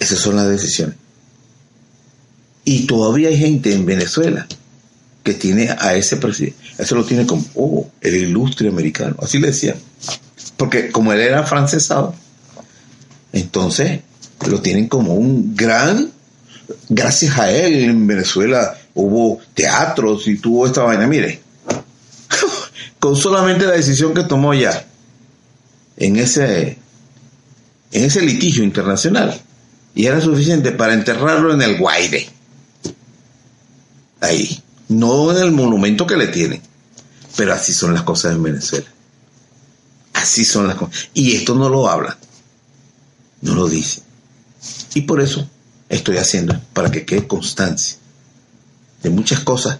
Esas 0.00 0.18
son 0.18 0.36
las 0.36 0.48
decisiones. 0.48 0.96
Y 2.64 2.86
todavía 2.86 3.28
hay 3.28 3.36
gente 3.36 3.74
en 3.74 3.84
Venezuela 3.84 4.46
que 5.22 5.34
tiene 5.34 5.68
a 5.78 5.96
ese 5.96 6.16
presidente. 6.16 6.56
Eso 6.78 6.94
lo 6.94 7.04
tiene 7.04 7.26
como, 7.26 7.44
oh, 7.56 7.90
el 8.00 8.14
ilustre 8.14 8.70
americano. 8.70 9.16
Así 9.20 9.38
le 9.38 9.48
decían. 9.48 9.76
Porque 10.56 10.90
como 10.90 11.12
él 11.12 11.20
era 11.20 11.42
francesado, 11.42 12.14
entonces 13.34 14.00
lo 14.48 14.62
tienen 14.62 14.88
como 14.88 15.12
un 15.12 15.54
gran, 15.54 16.10
gracias 16.88 17.38
a 17.38 17.50
él 17.50 17.84
en 17.84 18.06
Venezuela 18.06 18.78
hubo 18.94 19.42
teatros 19.52 20.26
y 20.26 20.38
tuvo 20.38 20.64
esta 20.64 20.84
vaina. 20.84 21.06
Mire, 21.06 21.42
con 22.98 23.14
solamente 23.14 23.66
la 23.66 23.72
decisión 23.72 24.14
que 24.14 24.22
tomó 24.22 24.54
ya 24.54 24.86
en 25.96 26.16
ese, 26.16 26.78
en 27.92 28.04
ese 28.04 28.22
litigio 28.22 28.64
internacional, 28.64 29.40
y 29.94 30.06
era 30.06 30.20
suficiente 30.20 30.72
para 30.72 30.94
enterrarlo 30.94 31.52
en 31.52 31.62
el 31.62 31.78
Guaire. 31.78 32.28
Ahí 34.20 34.62
no 34.88 35.30
en 35.32 35.42
el 35.42 35.52
monumento 35.52 36.06
que 36.06 36.16
le 36.16 36.28
tienen. 36.28 36.60
Pero 37.36 37.52
así 37.52 37.72
son 37.72 37.94
las 37.94 38.02
cosas 38.02 38.32
en 38.32 38.42
Venezuela. 38.42 38.86
Así 40.12 40.44
son 40.44 40.68
las 40.68 40.76
cosas. 40.76 41.08
Y 41.14 41.36
esto 41.36 41.54
no 41.54 41.68
lo 41.68 41.88
habla. 41.88 42.16
No 43.40 43.54
lo 43.54 43.68
dice. 43.68 44.02
Y 44.94 45.02
por 45.02 45.20
eso 45.20 45.48
estoy 45.88 46.16
haciendo, 46.18 46.58
para 46.72 46.90
que 46.90 47.04
quede 47.04 47.26
constancia 47.26 47.98
de 49.02 49.10
muchas 49.10 49.40
cosas 49.40 49.78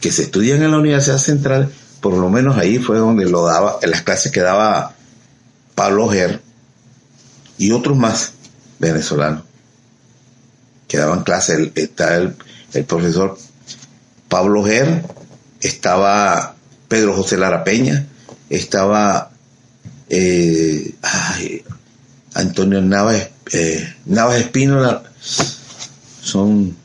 que 0.00 0.12
se 0.12 0.24
estudian 0.24 0.62
en 0.62 0.70
la 0.70 0.78
Universidad 0.78 1.18
Central, 1.18 1.72
por 2.00 2.14
lo 2.14 2.28
menos 2.28 2.58
ahí 2.58 2.78
fue 2.78 2.98
donde 2.98 3.24
lo 3.24 3.46
daba, 3.46 3.78
en 3.80 3.90
las 3.90 4.02
clases 4.02 4.30
que 4.30 4.40
daba 4.40 4.95
Pablo 5.76 6.08
Ger 6.08 6.40
y 7.58 7.70
otros 7.70 7.96
más 7.96 8.32
venezolanos 8.80 9.44
que 10.88 10.98
daban 10.98 11.22
clases. 11.22 11.70
Está 11.76 12.16
el, 12.16 12.34
el 12.72 12.84
profesor 12.84 13.38
Pablo 14.28 14.64
Ger, 14.64 15.04
estaba 15.60 16.56
Pedro 16.88 17.14
José 17.14 17.36
Lara 17.36 17.62
Peña, 17.62 18.06
estaba 18.50 19.30
eh, 20.08 20.94
Antonio 22.34 22.80
Navas, 22.80 23.28
eh, 23.52 23.94
son, 26.22 26.76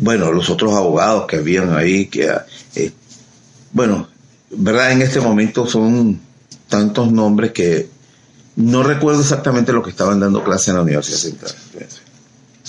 bueno, 0.00 0.30
los 0.32 0.50
otros 0.50 0.74
abogados 0.74 1.26
que 1.26 1.36
habían 1.36 1.74
ahí, 1.76 2.06
que, 2.06 2.30
eh, 2.76 2.92
bueno, 3.72 4.08
verdad, 4.50 4.92
en 4.92 5.02
este 5.02 5.20
momento 5.20 5.66
son 5.66 6.20
tantos 6.74 7.12
nombres 7.12 7.52
que 7.52 7.88
no 8.56 8.82
recuerdo 8.82 9.20
exactamente 9.20 9.72
lo 9.72 9.80
que 9.80 9.90
estaban 9.90 10.18
dando 10.18 10.42
clase 10.42 10.72
en 10.72 10.76
la 10.76 10.82
Universidad 10.82 11.18
Central, 11.18 11.52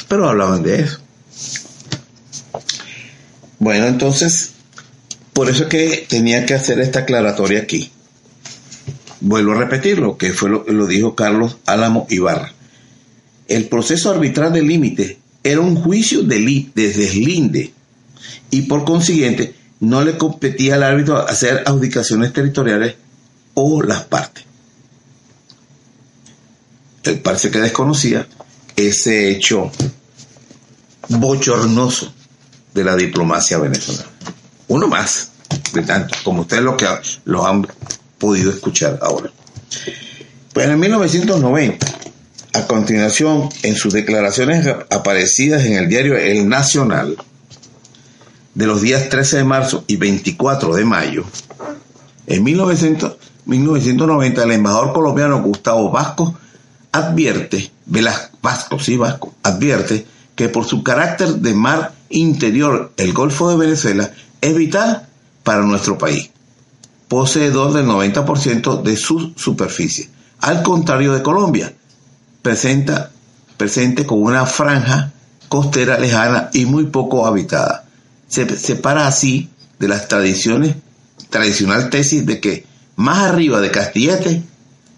pero 0.08 0.30
hablaban 0.30 0.62
de 0.62 0.82
eso. 0.82 1.00
Bueno, 3.58 3.88
entonces, 3.88 4.52
por 5.34 5.50
eso 5.50 5.64
es 5.64 5.70
que 5.70 6.06
tenía 6.08 6.46
que 6.46 6.54
hacer 6.54 6.80
esta 6.80 7.00
aclaratoria 7.00 7.62
aquí. 7.62 7.92
Vuelvo 9.22 9.54
a 9.54 9.56
repetirlo, 9.56 10.20
que 10.20 10.34
fue 10.34 10.52
lo, 10.52 10.66
lo 10.68 10.86
dijo 10.86 11.16
Carlos 11.16 11.58
Álamo 11.66 12.06
Ibarra. 12.12 12.54
el 13.48 13.68
proceso 13.68 14.12
arbitral 14.12 14.54
de 14.54 14.62
límite 14.62 15.18
era 15.44 15.62
un 15.62 15.76
juicio 15.78 16.22
de, 16.22 16.70
deslinde 16.76 17.74
y 18.52 18.64
por 18.64 18.86
consiguiente 18.86 19.56
no 19.80 20.04
le 20.04 20.16
competía 20.16 20.76
al 20.76 20.84
árbitro 20.84 21.18
hacer 21.28 21.64
adjudicaciones 21.66 22.34
territoriales 22.34 22.98
o 23.56 23.82
las 23.82 24.04
partes. 24.04 24.46
El 27.04 27.20
parece 27.20 27.52
que 27.52 27.60
desconocía 27.60 28.28
ese 28.76 29.30
hecho 29.30 29.72
bochornoso 31.10 32.14
de 32.74 32.84
la 32.84 32.96
diplomacia 32.96 33.58
venezolana. 33.58 34.10
Uno 34.68 34.88
más, 34.88 35.30
de 35.74 35.82
tanto, 35.84 36.16
como 36.24 36.42
ustedes 36.42 36.64
lo 36.64 36.76
que 36.76 36.88
lo 37.26 37.46
han 37.46 37.68
podido 38.18 38.50
escuchar 38.50 39.00
ahora. 39.02 39.32
Pues 40.54 40.68
en 40.68 40.80
1990, 40.80 41.86
a 42.54 42.68
continuación, 42.68 43.50
en 43.64 43.76
sus 43.76 43.94
declaraciones 43.94 44.68
aparecidas 44.90 45.66
en 45.66 45.74
el 45.74 45.88
diario 45.88 46.18
El 46.18 46.50
Nacional, 46.50 47.18
de 48.54 48.66
los 48.66 48.82
días 48.82 49.10
13 49.10 49.38
de 49.38 49.44
marzo 49.44 49.84
y 49.88 49.98
24 49.98 50.76
de 50.76 50.86
mayo, 50.86 51.26
en 52.26 52.44
1990 53.46 54.44
el 54.44 54.52
embajador 54.52 54.94
colombiano 54.94 55.42
Gustavo 55.42 55.92
Vasco 55.92 56.36
advierte, 56.92 57.72
Vasco, 58.42 58.80
sí, 58.80 58.98
Vasco, 58.98 59.34
advierte 59.44 60.06
que 60.36 60.50
por 60.50 60.66
su 60.66 60.84
carácter 60.84 61.36
de 61.36 61.54
mar 61.54 61.94
interior 62.10 62.94
el 62.98 63.14
Golfo 63.14 63.50
de 63.50 63.58
Venezuela 63.58 64.12
es 64.42 64.56
vital 64.56 65.08
para 65.44 65.62
nuestro 65.62 65.98
país, 65.98 66.32
poseedor 67.08 67.74
del 67.74 67.86
90% 67.86 68.82
de 68.82 68.98
su 68.98 69.34
superficie, 69.36 70.10
al 70.40 70.64
contrario 70.64 71.14
de 71.14 71.22
Colombia, 71.22 71.74
presenta, 72.42 73.12
presente 73.58 74.06
con 74.06 74.22
una 74.22 74.46
franja 74.46 75.12
costera 75.50 76.00
lejana 76.00 76.50
y 76.54 76.66
muy 76.66 76.86
poco 76.86 77.26
habitada. 77.26 77.86
Se 78.28 78.58
separa 78.58 79.08
así 79.08 79.50
de 79.80 79.88
las 79.88 80.08
tradiciones, 80.08 80.76
tradicional 81.30 81.90
tesis 81.90 82.26
de 82.26 82.40
que 82.40 82.66
más 82.96 83.30
arriba 83.30 83.60
de 83.62 83.72
Castillete 83.72 84.44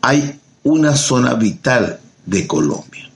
hay 0.02 0.40
una 0.64 0.96
zona 0.96 1.34
vital 1.34 2.00
de 2.26 2.46
Colombia. 2.46 3.10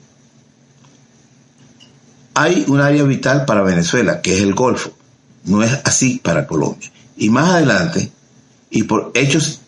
Hay 2.34 2.66
un 2.68 2.80
área 2.80 3.04
vital 3.04 3.46
para 3.46 3.62
Venezuela, 3.62 4.22
que 4.22 4.36
es 4.36 4.42
el 4.42 4.54
Golfo. 4.54 4.92
No 5.44 5.62
es 5.64 5.72
así 5.84 6.20
para 6.24 6.48
Colombia. 6.48 6.92
Y 7.18 7.30
más 7.30 7.50
adelante, 7.50 8.12
y 8.70 8.84
por 8.84 9.12
hechos 9.14 9.60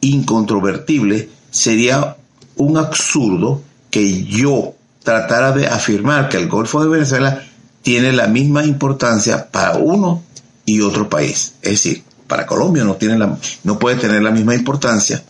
incontrovertibles, 0.00 1.26
sería 1.50 2.16
un 2.56 2.76
absurdo 2.76 3.62
que 3.90 4.24
yo 4.24 4.74
tratara 5.02 5.52
de 5.52 5.66
afirmar 5.66 6.28
que 6.28 6.36
el 6.36 6.48
Golfo 6.48 6.82
de 6.82 6.90
Venezuela 6.90 7.42
tiene 7.82 8.12
la 8.12 8.26
misma 8.26 8.64
importancia 8.64 9.50
para 9.50 9.78
uno 9.78 10.22
y 10.64 10.80
otro 10.80 11.08
país. 11.08 11.54
Es 11.62 11.70
decir, 11.70 12.02
para 12.26 12.46
Colombia 12.46 12.84
no, 12.84 12.96
tiene 12.96 13.18
la, 13.18 13.38
no 13.64 13.78
puede 13.78 13.96
tener 13.96 14.22
la 14.22 14.30
misma 14.30 14.54
importancia 14.54 15.22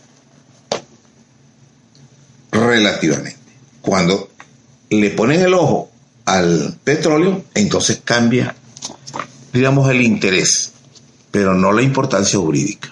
relativamente. 2.51 3.37
Cuando 3.81 4.29
le 4.89 5.09
ponen 5.11 5.41
el 5.41 5.53
ojo 5.53 5.89
al 6.25 6.77
petróleo, 6.83 7.43
entonces 7.53 8.01
cambia, 8.03 8.55
digamos, 9.53 9.89
el 9.89 10.01
interés, 10.01 10.71
pero 11.31 11.53
no 11.53 11.71
la 11.71 11.81
importancia 11.81 12.39
jurídica. 12.39 12.89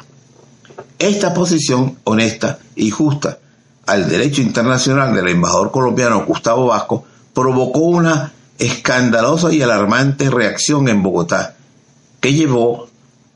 Esta 0.98 1.34
posición 1.34 1.98
honesta 2.06 2.60
y 2.76 2.90
justa 2.90 3.40
al 3.86 4.10
derecho 4.10 4.42
internacional 4.42 5.14
del 5.14 5.28
embajador 5.28 5.72
colombiano 5.72 6.26
Gustavo 6.26 6.68
Vasco 6.68 7.06
provocó 7.34 7.80
una 7.80 8.34
escandalosa 8.58 9.54
y 9.54 9.62
alarmante 9.62 10.30
reacción 10.30 10.88
en 10.88 11.04
Bogotá, 11.04 11.56
que 12.22 12.34
llevó 12.34 12.88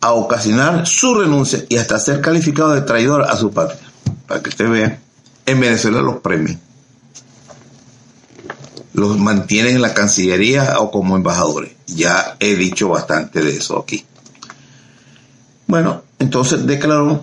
a 0.02 0.14
ocasionar 0.14 0.88
su 0.88 1.16
renuncia 1.16 1.66
y 1.70 1.78
hasta 1.78 2.00
ser 2.00 2.22
calificado 2.22 2.72
de 2.72 2.82
traidor 2.82 3.24
a 3.24 3.36
su 3.36 3.52
patria. 3.52 3.80
Para 4.28 4.42
que 4.42 4.50
usted 4.50 4.70
vea, 4.70 5.00
en 5.46 5.60
Venezuela 5.60 6.02
los 6.02 6.18
premian. 6.18 6.60
Los 8.94 9.18
mantienen 9.18 9.76
en 9.76 9.82
la 9.82 9.94
Cancillería 9.94 10.80
o 10.80 10.92
como 10.92 11.16
embajadores. 11.16 11.72
Ya 11.88 12.36
he 12.40 12.56
dicho 12.56 12.90
bastante 12.90 13.42
de 13.42 13.58
eso 13.58 13.80
aquí. 13.80 14.06
Bueno, 15.68 16.04
entonces 16.18 16.66
declaró 16.66 17.22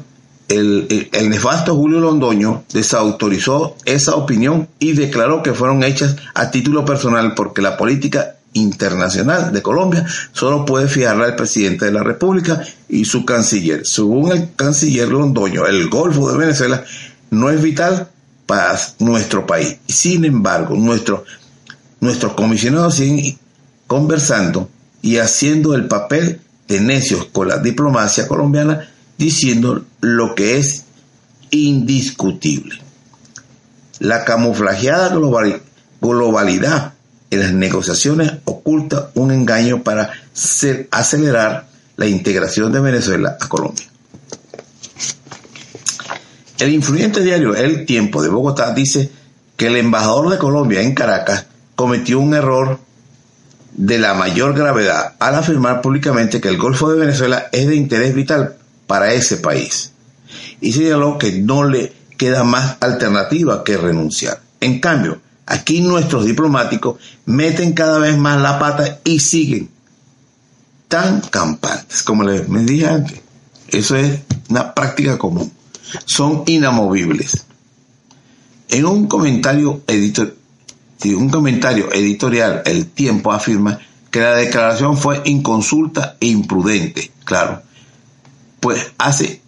el, 0.49 1.11
nefasto 1.29 1.75
Julio 1.75 2.01
Londoño 2.01 2.65
desautorizó 2.73 3.77
esa 3.85 4.15
opinión 4.15 4.69
y 4.79 4.93
declaró 4.93 5.43
que 5.43 5.55
fueron 5.55 5.83
hechas 5.83 6.17
a 6.35 6.51
título 6.51 6.85
personal 6.85 7.35
porque 7.35 7.62
la 7.62 7.77
política 7.77 8.36
internacional 8.57 9.53
de 9.53 9.62
Colombia 9.62 10.05
solo 10.33 10.64
puede 10.64 10.88
fijarla 10.88 11.27
al 11.27 11.37
presidente 11.37 11.85
de 11.85 11.92
la 11.92 12.03
República 12.03 12.62
y 12.88 13.05
su 13.05 13.25
canciller. 13.25 13.87
Según 13.87 14.33
el 14.33 14.55
canciller 14.55 15.09
Londoño, 15.09 15.66
el 15.66 15.88
Golfo 15.88 16.31
de 16.31 16.38
Venezuela 16.38 16.85
no 17.31 17.51
es 17.51 17.62
vital 17.62 18.09
para 18.47 18.79
nuestro 18.99 19.47
país. 19.47 19.77
Sin 19.87 20.25
embargo, 20.25 20.75
nuestro, 20.77 21.25
nuestros 22.01 22.33
comisionados 22.33 22.97
siguen 22.97 23.38
conversando 23.87 24.69
y 25.03 25.19
haciendo 25.19 25.75
el 25.75 25.87
papel 25.87 26.40
de 26.66 26.81
necios 26.81 27.27
con 27.27 27.49
la 27.49 27.59
diplomacia 27.59 28.27
colombiana 28.27 28.88
diciendo 29.19 29.85
lo 30.01 30.35
que 30.35 30.59
es 30.59 30.85
indiscutible. 31.51 32.81
La 33.99 34.25
camuflajeada 34.25 35.14
globalidad 36.01 36.96
en 37.31 37.41
las 37.41 37.53
negociaciones 37.53 38.33
oculta 38.45 39.11
un 39.15 39.33
engaño 39.33 39.83
para 39.83 40.11
acelerar 40.91 41.69
la 41.97 42.07
integración 42.07 42.73
de 42.73 42.81
Venezuela 42.81 43.37
a 43.41 43.49
Colombia. 43.49 43.87
El 46.59 46.73
influyente 46.73 47.23
diario 47.23 47.55
El 47.55 47.85
Tiempo 47.85 48.23
de 48.23 48.29
Bogotá 48.29 48.73
dice 48.73 49.11
que 49.57 49.67
el 49.67 49.77
embajador 49.77 50.31
de 50.31 50.39
Colombia 50.39 50.81
en 50.81 50.95
Caracas 50.95 51.47
cometió 51.75 52.19
un 52.19 52.35
error 52.35 52.79
de 53.73 53.99
la 53.99 54.15
mayor 54.15 54.55
gravedad 54.55 55.15
al 55.19 55.35
afirmar 55.35 55.83
públicamente 55.83 56.41
que 56.41 56.49
el 56.49 56.57
Golfo 56.57 56.91
de 56.91 56.99
Venezuela 56.99 57.49
es 57.53 57.67
de 57.67 57.77
interés 57.77 58.15
vital 58.15 58.57
para 58.87 59.12
ese 59.12 59.37
país. 59.37 59.93
Y 60.61 60.73
señaló 60.73 61.19
que 61.19 61.33
no 61.33 61.65
le 61.65 61.93
queda 62.17 62.45
más 62.45 62.79
alternativa 62.81 63.62
que 63.62 63.77
renunciar. 63.77 64.41
En 64.61 64.81
cambio, 64.81 65.21
aquí 65.47 65.81
nuestros 65.81 66.27
diplomáticos 66.27 67.01
meten 67.25 67.73
cada 67.73 67.99
vez 67.99 68.19
más 68.19 68.41
la 68.41 68.59
pata 68.59 69.01
y 69.05 69.21
siguen 69.21 69.71
tan 70.89 71.21
campantes, 71.21 72.03
como 72.03 72.25
les 72.25 72.47
dije 72.67 72.87
antes. 72.87 73.21
Eso 73.69 73.97
es 73.97 74.21
una 74.49 74.75
práctica 74.75 75.19
común. 75.19 75.51
Son 76.05 76.43
inamovibles. 76.47 77.45
En 78.69 78.85
un 78.85 79.07
comentario, 79.07 79.83
editor, 79.87 80.37
un 81.05 81.29
comentario 81.31 81.93
editorial, 81.93 82.63
El 82.65 82.87
Tiempo 82.87 83.33
afirma 83.33 83.79
que 84.11 84.21
la 84.21 84.37
declaración 84.37 84.97
fue 84.97 85.23
inconsulta 85.25 86.17
e 86.21 86.27
imprudente. 86.27 87.13
Claro, 87.25 87.63
pues 88.61 88.93
hace 88.99 89.41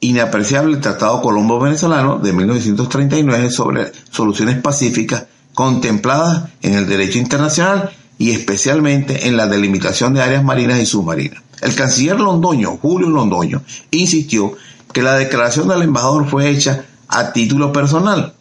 inapreciable 0.00 0.74
el 0.74 0.80
Tratado 0.80 1.22
Colombo-Venezolano 1.22 2.18
de 2.18 2.32
1939 2.32 3.50
sobre 3.50 3.92
soluciones 4.10 4.60
pacíficas 4.60 5.24
contempladas 5.54 6.50
en 6.62 6.74
el 6.74 6.86
derecho 6.86 7.18
internacional 7.18 7.90
y 8.18 8.32
especialmente 8.32 9.26
en 9.26 9.36
la 9.36 9.46
delimitación 9.46 10.14
de 10.14 10.22
áreas 10.22 10.44
marinas 10.44 10.80
y 10.80 10.86
submarinas. 10.86 11.42
El 11.60 11.74
canciller 11.74 12.20
londoño, 12.20 12.76
Julio 12.76 13.08
Londoño, 13.08 13.62
insistió 13.90 14.54
que 14.92 15.02
la 15.02 15.14
declaración 15.14 15.68
del 15.68 15.82
embajador 15.82 16.28
fue 16.28 16.50
hecha 16.50 16.84
a 17.08 17.32
título 17.32 17.72
personal, 17.72 18.34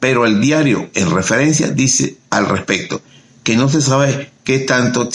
pero 0.00 0.26
el 0.26 0.40
diario 0.40 0.88
en 0.94 1.10
referencia 1.10 1.68
dice 1.68 2.18
al 2.30 2.48
respecto 2.48 3.00
que 3.42 3.56
no 3.56 3.68
se 3.68 3.80
sabe 3.80 4.30
qué 4.44 4.60
tanto 4.60 5.08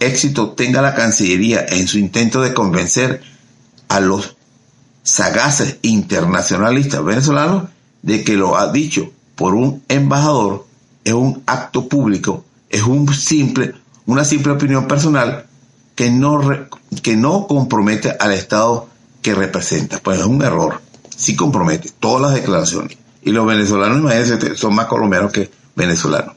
éxito 0.00 0.50
tenga 0.50 0.82
la 0.82 0.94
Cancillería 0.94 1.64
en 1.68 1.86
su 1.86 1.98
intento 1.98 2.42
de 2.42 2.54
convencer 2.54 3.22
a 3.88 4.00
los 4.00 4.36
sagaces 5.02 5.76
internacionalistas 5.82 7.04
venezolanos 7.04 7.64
de 8.02 8.24
que 8.24 8.34
lo 8.34 8.56
ha 8.56 8.72
dicho 8.72 9.12
por 9.34 9.54
un 9.54 9.82
embajador 9.88 10.66
es 11.04 11.14
un 11.14 11.42
acto 11.46 11.88
público, 11.88 12.44
es 12.70 12.82
un 12.82 13.12
simple, 13.12 13.74
una 14.06 14.24
simple 14.24 14.52
opinión 14.52 14.86
personal 14.86 15.46
que 15.94 16.10
no, 16.10 16.40
que 17.02 17.16
no 17.16 17.46
compromete 17.46 18.16
al 18.18 18.32
Estado 18.32 18.88
que 19.20 19.34
representa. 19.34 19.98
Pues 19.98 20.20
es 20.20 20.26
un 20.26 20.42
error. 20.42 20.80
Sí 21.16 21.36
compromete 21.36 21.90
todas 22.00 22.22
las 22.22 22.34
declaraciones. 22.34 22.98
Y 23.22 23.30
los 23.30 23.46
venezolanos, 23.46 23.98
imagínense, 23.98 24.56
son 24.56 24.74
más 24.74 24.86
colombianos 24.86 25.32
que 25.32 25.50
venezolanos. 25.76 26.34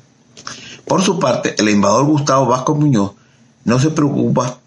Por 0.86 1.02
su 1.02 1.20
parte, 1.20 1.56
el 1.58 1.68
embajador 1.70 2.06
Gustavo 2.06 2.46
Vasco 2.46 2.76
Muñoz 2.76 3.14
no 3.64 3.80
se 3.80 3.90
preocupa 3.90 4.60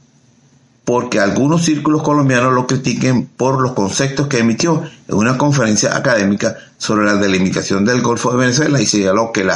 porque 0.89 1.21
algunos 1.21 1.67
círculos 1.67 2.03
colombianos 2.03 2.55
lo 2.55 2.67
critiquen 2.67 3.27
por 3.27 3.61
los 3.61 3.75
conceptos 3.75 4.27
que 4.27 4.39
emitió 4.39 4.85
en 5.07 5.17
una 5.17 5.37
conferencia 5.37 5.95
académica 5.95 6.57
sobre 6.79 7.05
la 7.05 7.17
delimitación 7.17 7.85
del 7.85 8.01
Golfo 8.01 8.31
de 8.31 8.39
Venezuela 8.39 8.81
y 8.81 8.87
señaló 8.87 9.31
que 9.31 9.47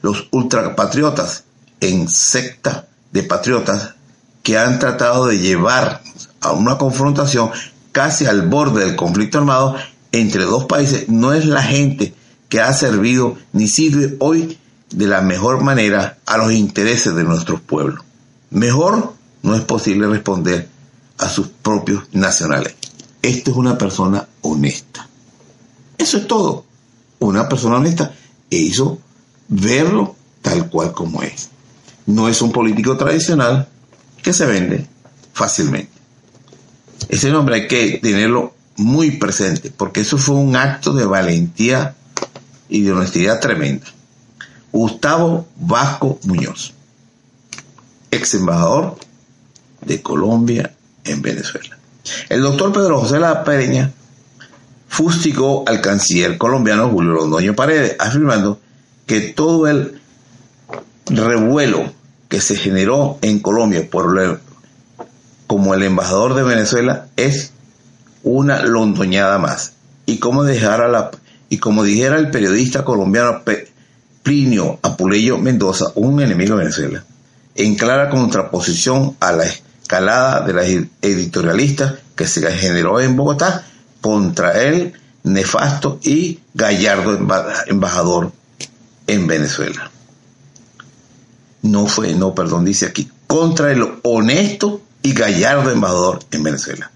los 0.00 0.28
ultrapatriotas 0.30 1.44
en 1.80 2.08
secta 2.08 2.86
de 3.10 3.22
patriotas 3.22 3.96
que 4.42 4.56
han 4.56 4.78
tratado 4.78 5.26
de 5.26 5.40
llevar 5.40 6.00
a 6.40 6.52
una 6.52 6.78
confrontación 6.78 7.50
casi 7.92 8.24
al 8.24 8.48
borde 8.48 8.86
del 8.86 8.96
conflicto 8.96 9.36
armado 9.36 9.76
entre 10.10 10.44
dos 10.44 10.64
países, 10.64 11.06
no 11.06 11.34
es 11.34 11.44
la 11.44 11.62
gente 11.62 12.14
que 12.48 12.62
ha 12.62 12.72
servido 12.72 13.36
ni 13.52 13.68
sirve 13.68 14.16
hoy 14.20 14.56
de 14.90 15.06
la 15.06 15.20
mejor 15.20 15.62
manera 15.62 16.16
a 16.24 16.38
los 16.38 16.50
intereses 16.50 17.14
de 17.14 17.24
nuestros 17.24 17.60
pueblos. 17.60 18.02
Mejor 18.48 19.20
no 19.42 19.54
es 19.54 19.62
posible 19.62 20.06
responder 20.06 20.68
a 21.18 21.28
sus 21.28 21.48
propios 21.48 22.04
nacionales. 22.12 22.74
Esto 23.20 23.50
es 23.50 23.56
una 23.56 23.78
persona 23.78 24.26
honesta. 24.40 25.08
Eso 25.98 26.18
es 26.18 26.26
todo. 26.26 26.64
Una 27.18 27.48
persona 27.48 27.76
honesta 27.76 28.14
e 28.50 28.56
hizo 28.56 28.98
verlo 29.48 30.16
tal 30.40 30.68
cual 30.68 30.92
como 30.92 31.22
es. 31.22 31.48
No 32.06 32.28
es 32.28 32.42
un 32.42 32.50
político 32.50 32.96
tradicional 32.96 33.68
que 34.22 34.32
se 34.32 34.46
vende 34.46 34.86
fácilmente. 35.32 35.92
Ese 37.08 37.30
nombre 37.30 37.56
hay 37.56 37.68
que 37.68 37.98
tenerlo 38.02 38.54
muy 38.76 39.12
presente 39.12 39.70
porque 39.70 40.00
eso 40.00 40.18
fue 40.18 40.36
un 40.36 40.56
acto 40.56 40.92
de 40.92 41.04
valentía 41.04 41.94
y 42.68 42.82
de 42.82 42.92
honestidad 42.92 43.40
tremenda. 43.40 43.86
Gustavo 44.72 45.46
Vasco 45.56 46.18
Muñoz, 46.24 46.72
ex 48.10 48.34
embajador 48.34 48.96
de 49.84 50.02
Colombia 50.02 50.72
en 51.04 51.22
Venezuela. 51.22 51.78
El 52.28 52.42
doctor 52.42 52.72
Pedro 52.72 53.00
José 53.00 53.18
La 53.18 53.44
Pereña 53.44 53.92
fustigó 54.88 55.64
al 55.66 55.80
canciller 55.80 56.36
colombiano 56.36 56.90
Julio 56.90 57.12
Londoño 57.12 57.54
Paredes, 57.54 57.96
afirmando 57.98 58.60
que 59.06 59.20
todo 59.20 59.66
el 59.66 60.00
revuelo 61.06 61.92
que 62.28 62.40
se 62.40 62.56
generó 62.56 63.18
en 63.22 63.40
Colombia 63.40 63.88
por 63.90 64.40
como 65.46 65.74
el 65.74 65.82
embajador 65.82 66.34
de 66.34 66.42
Venezuela 66.42 67.08
es 67.16 67.52
una 68.22 68.62
londoñada 68.62 69.38
más. 69.38 69.74
Y 70.06 70.18
como, 70.18 70.44
dejara 70.44 70.88
la, 70.88 71.10
y 71.48 71.58
como 71.58 71.84
dijera 71.84 72.18
el 72.18 72.30
periodista 72.30 72.84
colombiano 72.84 73.42
Plinio 74.22 74.78
Apuleyo 74.82 75.38
Mendoza, 75.38 75.92
un 75.94 76.20
enemigo 76.20 76.56
de 76.56 76.64
Venezuela, 76.64 77.04
en 77.54 77.74
clara 77.74 78.08
contraposición 78.08 79.16
a 79.20 79.32
la 79.32 79.44
escalada 79.92 80.40
de 80.40 80.52
las 80.54 80.66
editorialistas 81.02 81.94
que 82.16 82.26
se 82.26 82.50
generó 82.52 82.98
en 82.98 83.14
Bogotá 83.14 83.66
contra 84.00 84.62
el 84.62 84.94
nefasto 85.22 86.00
y 86.02 86.40
gallardo 86.54 87.18
embajador 87.66 88.32
en 89.06 89.26
Venezuela. 89.26 89.90
No 91.60 91.86
fue, 91.86 92.14
no, 92.14 92.34
perdón, 92.34 92.64
dice 92.64 92.86
aquí, 92.86 93.10
contra 93.26 93.70
el 93.70 93.86
honesto 94.02 94.80
y 95.02 95.12
gallardo 95.12 95.70
embajador 95.70 96.20
en 96.30 96.42
Venezuela. 96.42 96.90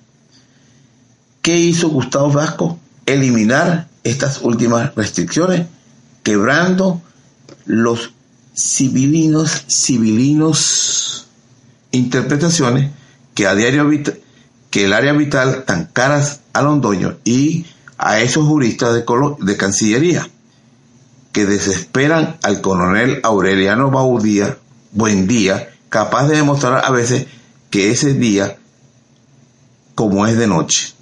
¿Qué 1.42 1.54
hizo 1.54 1.90
Gustavo 1.90 2.32
Vasco? 2.32 2.78
Eliminar 3.04 3.88
estas 4.04 4.40
últimas 4.40 4.94
restricciones, 4.94 5.66
quebrando 6.22 7.02
los 7.66 8.12
civilinos, 8.56 9.64
civilinos 9.68 11.05
interpretaciones 11.90 12.90
que 13.34 13.46
a 13.46 13.54
diario 13.54 13.88
que 14.70 14.84
el 14.84 14.92
área 14.92 15.12
vital 15.12 15.64
tan 15.64 15.86
caras 15.86 16.40
a 16.52 16.62
Londoño 16.62 17.18
y 17.24 17.66
a 17.98 18.20
esos 18.20 18.46
juristas 18.46 18.94
de, 18.94 19.04
de 19.40 19.56
Cancillería 19.56 20.28
que 21.32 21.44
desesperan 21.44 22.38
al 22.42 22.62
coronel 22.62 23.20
Aureliano 23.22 23.90
Baudía, 23.90 24.56
buen 24.92 25.26
día, 25.26 25.68
capaz 25.90 26.28
de 26.28 26.36
demostrar 26.36 26.82
a 26.84 26.90
veces 26.90 27.26
que 27.68 27.90
ese 27.90 28.14
día 28.14 28.56
como 29.94 30.26
es 30.26 30.38
de 30.38 30.46
noche. 30.46 30.94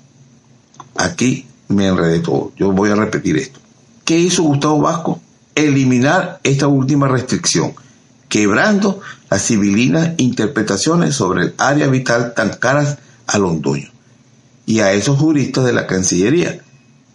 Aquí 0.97 1.47
me 1.69 1.87
enredé 1.87 2.19
todo. 2.19 2.53
Yo 2.57 2.73
voy 2.73 2.91
a 2.91 2.97
repetir 2.97 3.37
esto. 3.37 3.61
¿Qué 4.05 4.19
hizo 4.19 4.43
Gustavo 4.43 4.81
Vasco? 4.81 5.21
Eliminar 5.55 6.41
esta 6.43 6.67
última 6.67 7.07
restricción, 7.07 7.75
quebrando 8.29 9.01
las 9.35 9.49
civilinas 9.49 10.11
interpretaciones 10.19 11.17
sobre 11.17 11.43
el 11.43 11.55
área 11.59 11.89
vital 11.89 12.35
tan 12.35 12.51
caras 12.51 12.99
a 13.27 13.37
Londoño 13.37 13.91
y 14.65 14.79
a 14.79 14.93
esos 14.93 15.19
juristas 15.19 15.65
de 15.65 15.73
la 15.73 15.89
Cancillería 15.89 16.61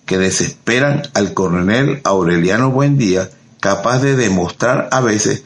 que 0.06 0.18
desesperan 0.18 1.04
al 1.14 1.34
coronel 1.34 2.02
Aureliano 2.04 2.72
Buendía 2.72 3.30
capaz 3.62 4.00
de 4.00 4.18
demostrar 4.18 4.90
a 4.92 5.00
veces 5.00 5.44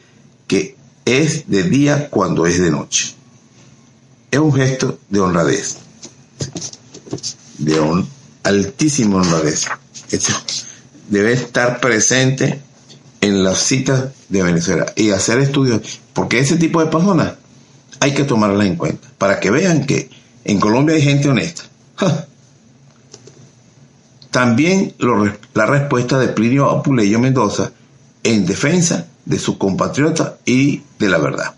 que 0.47 0.75
es 1.05 1.47
de 1.47 1.61
día 1.61 2.09
cuando 2.09 2.47
es 2.47 2.59
de 2.59 2.71
noche. 2.71 3.13
Es 4.31 4.39
un 4.39 4.51
gesto 4.51 4.97
de 5.11 5.19
honradez, 5.19 5.77
de 7.59 7.79
un 7.81 8.09
altísimo 8.41 9.17
honradez. 9.17 9.67
Debe 11.07 11.33
estar 11.33 11.79
presente 11.79 12.63
en 13.23 13.41
las 13.41 13.59
citas 13.59 14.09
de 14.27 14.43
Venezuela 14.43 14.85
y 14.97 15.11
hacer 15.11 15.39
estudios, 15.39 16.01
porque 16.11 16.39
ese 16.39 16.57
tipo 16.57 16.83
de 16.83 16.91
personas 16.91 17.35
hay 18.01 18.13
que 18.13 18.25
tomarlas 18.25 18.67
en 18.67 18.75
cuenta, 18.75 19.07
para 19.17 19.39
que 19.39 19.49
vean 19.49 19.85
que 19.85 20.09
en 20.43 20.59
Colombia 20.59 20.97
hay 20.97 21.01
gente 21.01 21.29
honesta. 21.29 21.63
También 24.29 24.93
la 25.53 25.65
respuesta 25.65 26.19
de 26.19 26.27
Plinio 26.27 26.69
Apuleyo 26.69 27.17
Mendoza 27.17 27.71
en 28.23 28.45
defensa 28.45 29.07
de 29.23 29.39
su 29.39 29.57
compatriota 29.57 30.35
y 30.45 30.81
de 30.99 31.07
la 31.07 31.17
verdad. 31.17 31.53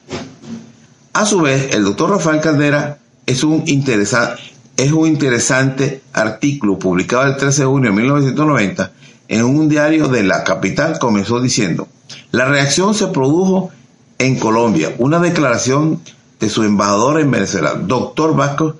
A 1.14 1.26
su 1.26 1.42
vez, 1.42 1.74
el 1.74 1.84
doctor 1.84 2.12
Rafael 2.12 2.42
Caldera 2.42 3.00
es 3.26 3.44
un, 3.44 3.64
es 3.66 4.92
un 4.92 5.08
interesante 5.08 6.04
artículo 6.14 6.78
publicado 6.78 7.24
el 7.24 7.38
13 7.38 7.62
de 7.62 7.68
junio 7.68 7.90
de 7.90 7.96
1990 7.96 8.92
en 9.28 9.44
un 9.44 9.70
diario 9.70 10.08
de 10.08 10.24
la 10.24 10.44
capital. 10.44 11.00
Comenzó 11.00 11.42
diciendo, 11.42 11.88
la 12.32 12.46
reacción 12.46 12.94
se 12.94 13.08
produjo 13.08 13.72
en 14.18 14.38
Colombia, 14.38 14.94
una 14.98 15.20
declaración 15.20 16.02
de 16.40 16.50
su 16.50 16.64
embajador 16.64 17.20
en 17.20 17.32
Venezuela, 17.32 17.76
doctor 17.76 18.36
Vasco 18.36 18.76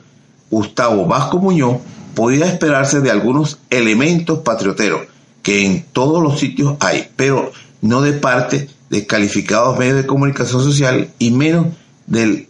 Gustavo 0.50 1.06
Vasco 1.06 1.40
Muñoz, 1.40 1.78
podía 2.14 2.46
esperarse 2.46 3.02
de 3.02 3.12
algunos 3.12 3.60
elementos 3.70 4.40
patrioteros 4.40 5.02
que 5.42 5.66
en 5.66 5.86
todos 5.92 6.24
los 6.24 6.40
sitios 6.40 6.76
hay, 6.80 7.10
pero 7.16 7.52
no 7.82 8.02
de 8.02 8.14
parte 8.14 8.70
de 8.90 9.06
calificados 9.06 9.78
medios 9.78 9.98
de 9.98 10.06
comunicación 10.06 10.64
social 10.64 11.10
y 11.20 11.32
menos 11.32 11.68
de 12.08 12.48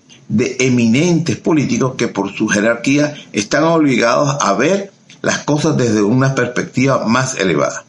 eminentes 0.60 1.38
políticos 1.38 1.96
que 1.98 2.08
por 2.08 2.34
su 2.34 2.48
jerarquía 2.48 3.16
están 3.34 3.64
obligados 3.64 4.38
a 4.42 4.54
ver 4.54 4.92
las 5.26 5.40
cosas 5.40 5.76
desde 5.76 6.04
una 6.04 6.36
perspectiva 6.36 7.04
más 7.08 7.34
elevada. 7.40 7.84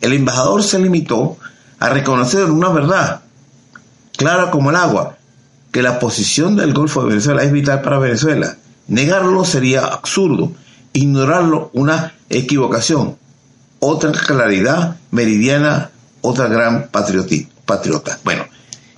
El 0.00 0.14
embajador 0.14 0.62
se 0.62 0.78
limitó 0.78 1.36
a 1.78 1.90
reconocer 1.90 2.44
una 2.50 2.70
verdad, 2.70 3.20
clara 4.16 4.50
como 4.50 4.70
el 4.70 4.76
agua, 4.76 5.18
que 5.70 5.82
la 5.82 5.98
posición 5.98 6.56
del 6.56 6.72
Golfo 6.72 7.02
de 7.02 7.10
Venezuela 7.10 7.42
es 7.42 7.52
vital 7.52 7.82
para 7.82 7.98
Venezuela. 7.98 8.56
Negarlo 8.88 9.44
sería 9.44 9.84
absurdo 9.84 10.52
ignorarlo 10.94 11.68
una 11.74 12.14
equivocación, 12.30 13.18
otra 13.78 14.12
claridad 14.12 14.96
meridiana, 15.10 15.90
otra 16.22 16.46
gran 16.46 16.88
patriota. 16.88 18.18
Bueno, 18.24 18.46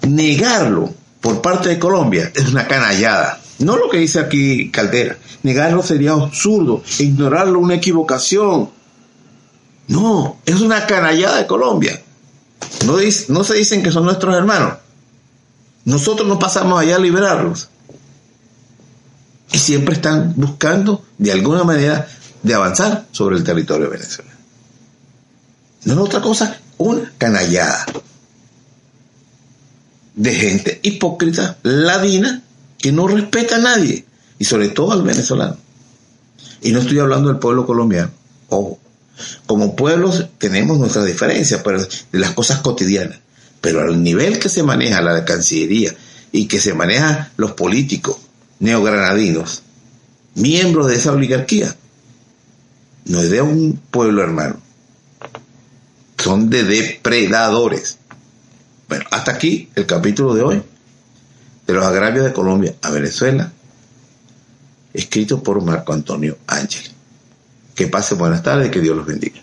negarlo 0.06 0.94
por 1.20 1.42
parte 1.42 1.70
de 1.70 1.80
Colombia 1.80 2.30
es 2.36 2.50
una 2.50 2.68
canallada. 2.68 3.40
No 3.58 3.76
lo 3.76 3.88
que 3.88 3.98
dice 3.98 4.20
aquí 4.20 4.70
Caldera. 4.70 5.16
Negarlo 5.42 5.82
sería 5.82 6.12
absurdo, 6.12 6.82
ignorarlo 6.98 7.58
una 7.58 7.74
equivocación. 7.74 8.70
No, 9.88 10.38
es 10.46 10.60
una 10.60 10.86
canallada 10.86 11.38
de 11.38 11.46
Colombia. 11.46 12.02
No, 12.86 13.44
se 13.44 13.54
dicen 13.54 13.82
que 13.82 13.92
son 13.92 14.04
nuestros 14.04 14.34
hermanos. 14.34 14.74
Nosotros 15.84 16.26
no 16.26 16.38
pasamos 16.38 16.80
allá 16.80 16.96
a 16.96 16.98
liberarlos 16.98 17.68
y 19.52 19.58
siempre 19.58 19.94
están 19.94 20.32
buscando 20.36 21.04
de 21.18 21.32
alguna 21.32 21.62
manera 21.62 22.08
de 22.42 22.54
avanzar 22.54 23.06
sobre 23.12 23.36
el 23.36 23.44
territorio 23.44 23.90
Venezuela. 23.90 24.32
No 25.84 25.92
es 25.92 25.98
otra 25.98 26.20
cosa, 26.22 26.58
una 26.78 27.12
canallada 27.18 27.86
de 30.14 30.34
gente 30.34 30.80
hipócrita, 30.82 31.58
ladina, 31.62 32.42
que 32.84 32.92
no 32.92 33.08
respeta 33.08 33.56
a 33.56 33.60
nadie, 33.60 34.04
y 34.38 34.44
sobre 34.44 34.68
todo 34.68 34.92
al 34.92 35.02
venezolano. 35.02 35.56
Y 36.60 36.70
no 36.70 36.80
estoy 36.80 36.98
hablando 36.98 37.30
del 37.30 37.38
pueblo 37.38 37.64
colombiano. 37.64 38.10
Ojo, 38.50 38.78
como 39.46 39.74
pueblos 39.74 40.26
tenemos 40.36 40.78
nuestras 40.78 41.06
diferencias 41.06 41.62
pero 41.64 41.80
de 41.80 42.18
las 42.18 42.32
cosas 42.32 42.60
cotidianas, 42.60 43.20
pero 43.62 43.80
al 43.80 44.02
nivel 44.02 44.38
que 44.38 44.50
se 44.50 44.62
maneja 44.62 45.00
la 45.00 45.24
Cancillería 45.24 45.94
y 46.30 46.44
que 46.44 46.60
se 46.60 46.74
maneja 46.74 47.32
los 47.38 47.52
políticos 47.52 48.18
neogranadinos, 48.58 49.62
miembros 50.34 50.88
de 50.88 50.96
esa 50.96 51.12
oligarquía. 51.12 51.74
No 53.06 53.22
es 53.22 53.30
de 53.30 53.40
un 53.40 53.80
pueblo 53.90 54.22
hermano. 54.22 54.60
Son 56.22 56.50
de 56.50 56.64
depredadores. 56.64 57.96
Bueno, 58.90 59.06
hasta 59.10 59.30
aquí 59.32 59.70
el 59.74 59.86
capítulo 59.86 60.34
de 60.34 60.42
hoy 60.42 60.62
de 61.66 61.72
los 61.72 61.84
agravios 61.84 62.24
de 62.24 62.32
Colombia 62.32 62.74
a 62.82 62.90
Venezuela, 62.90 63.52
escrito 64.92 65.42
por 65.42 65.62
Marco 65.62 65.92
Antonio 65.92 66.38
Ángel. 66.46 66.90
Que 67.74 67.88
pase 67.88 68.14
buenas 68.14 68.42
tardes 68.42 68.68
y 68.68 68.70
que 68.70 68.80
Dios 68.80 68.96
los 68.96 69.06
bendiga. 69.06 69.40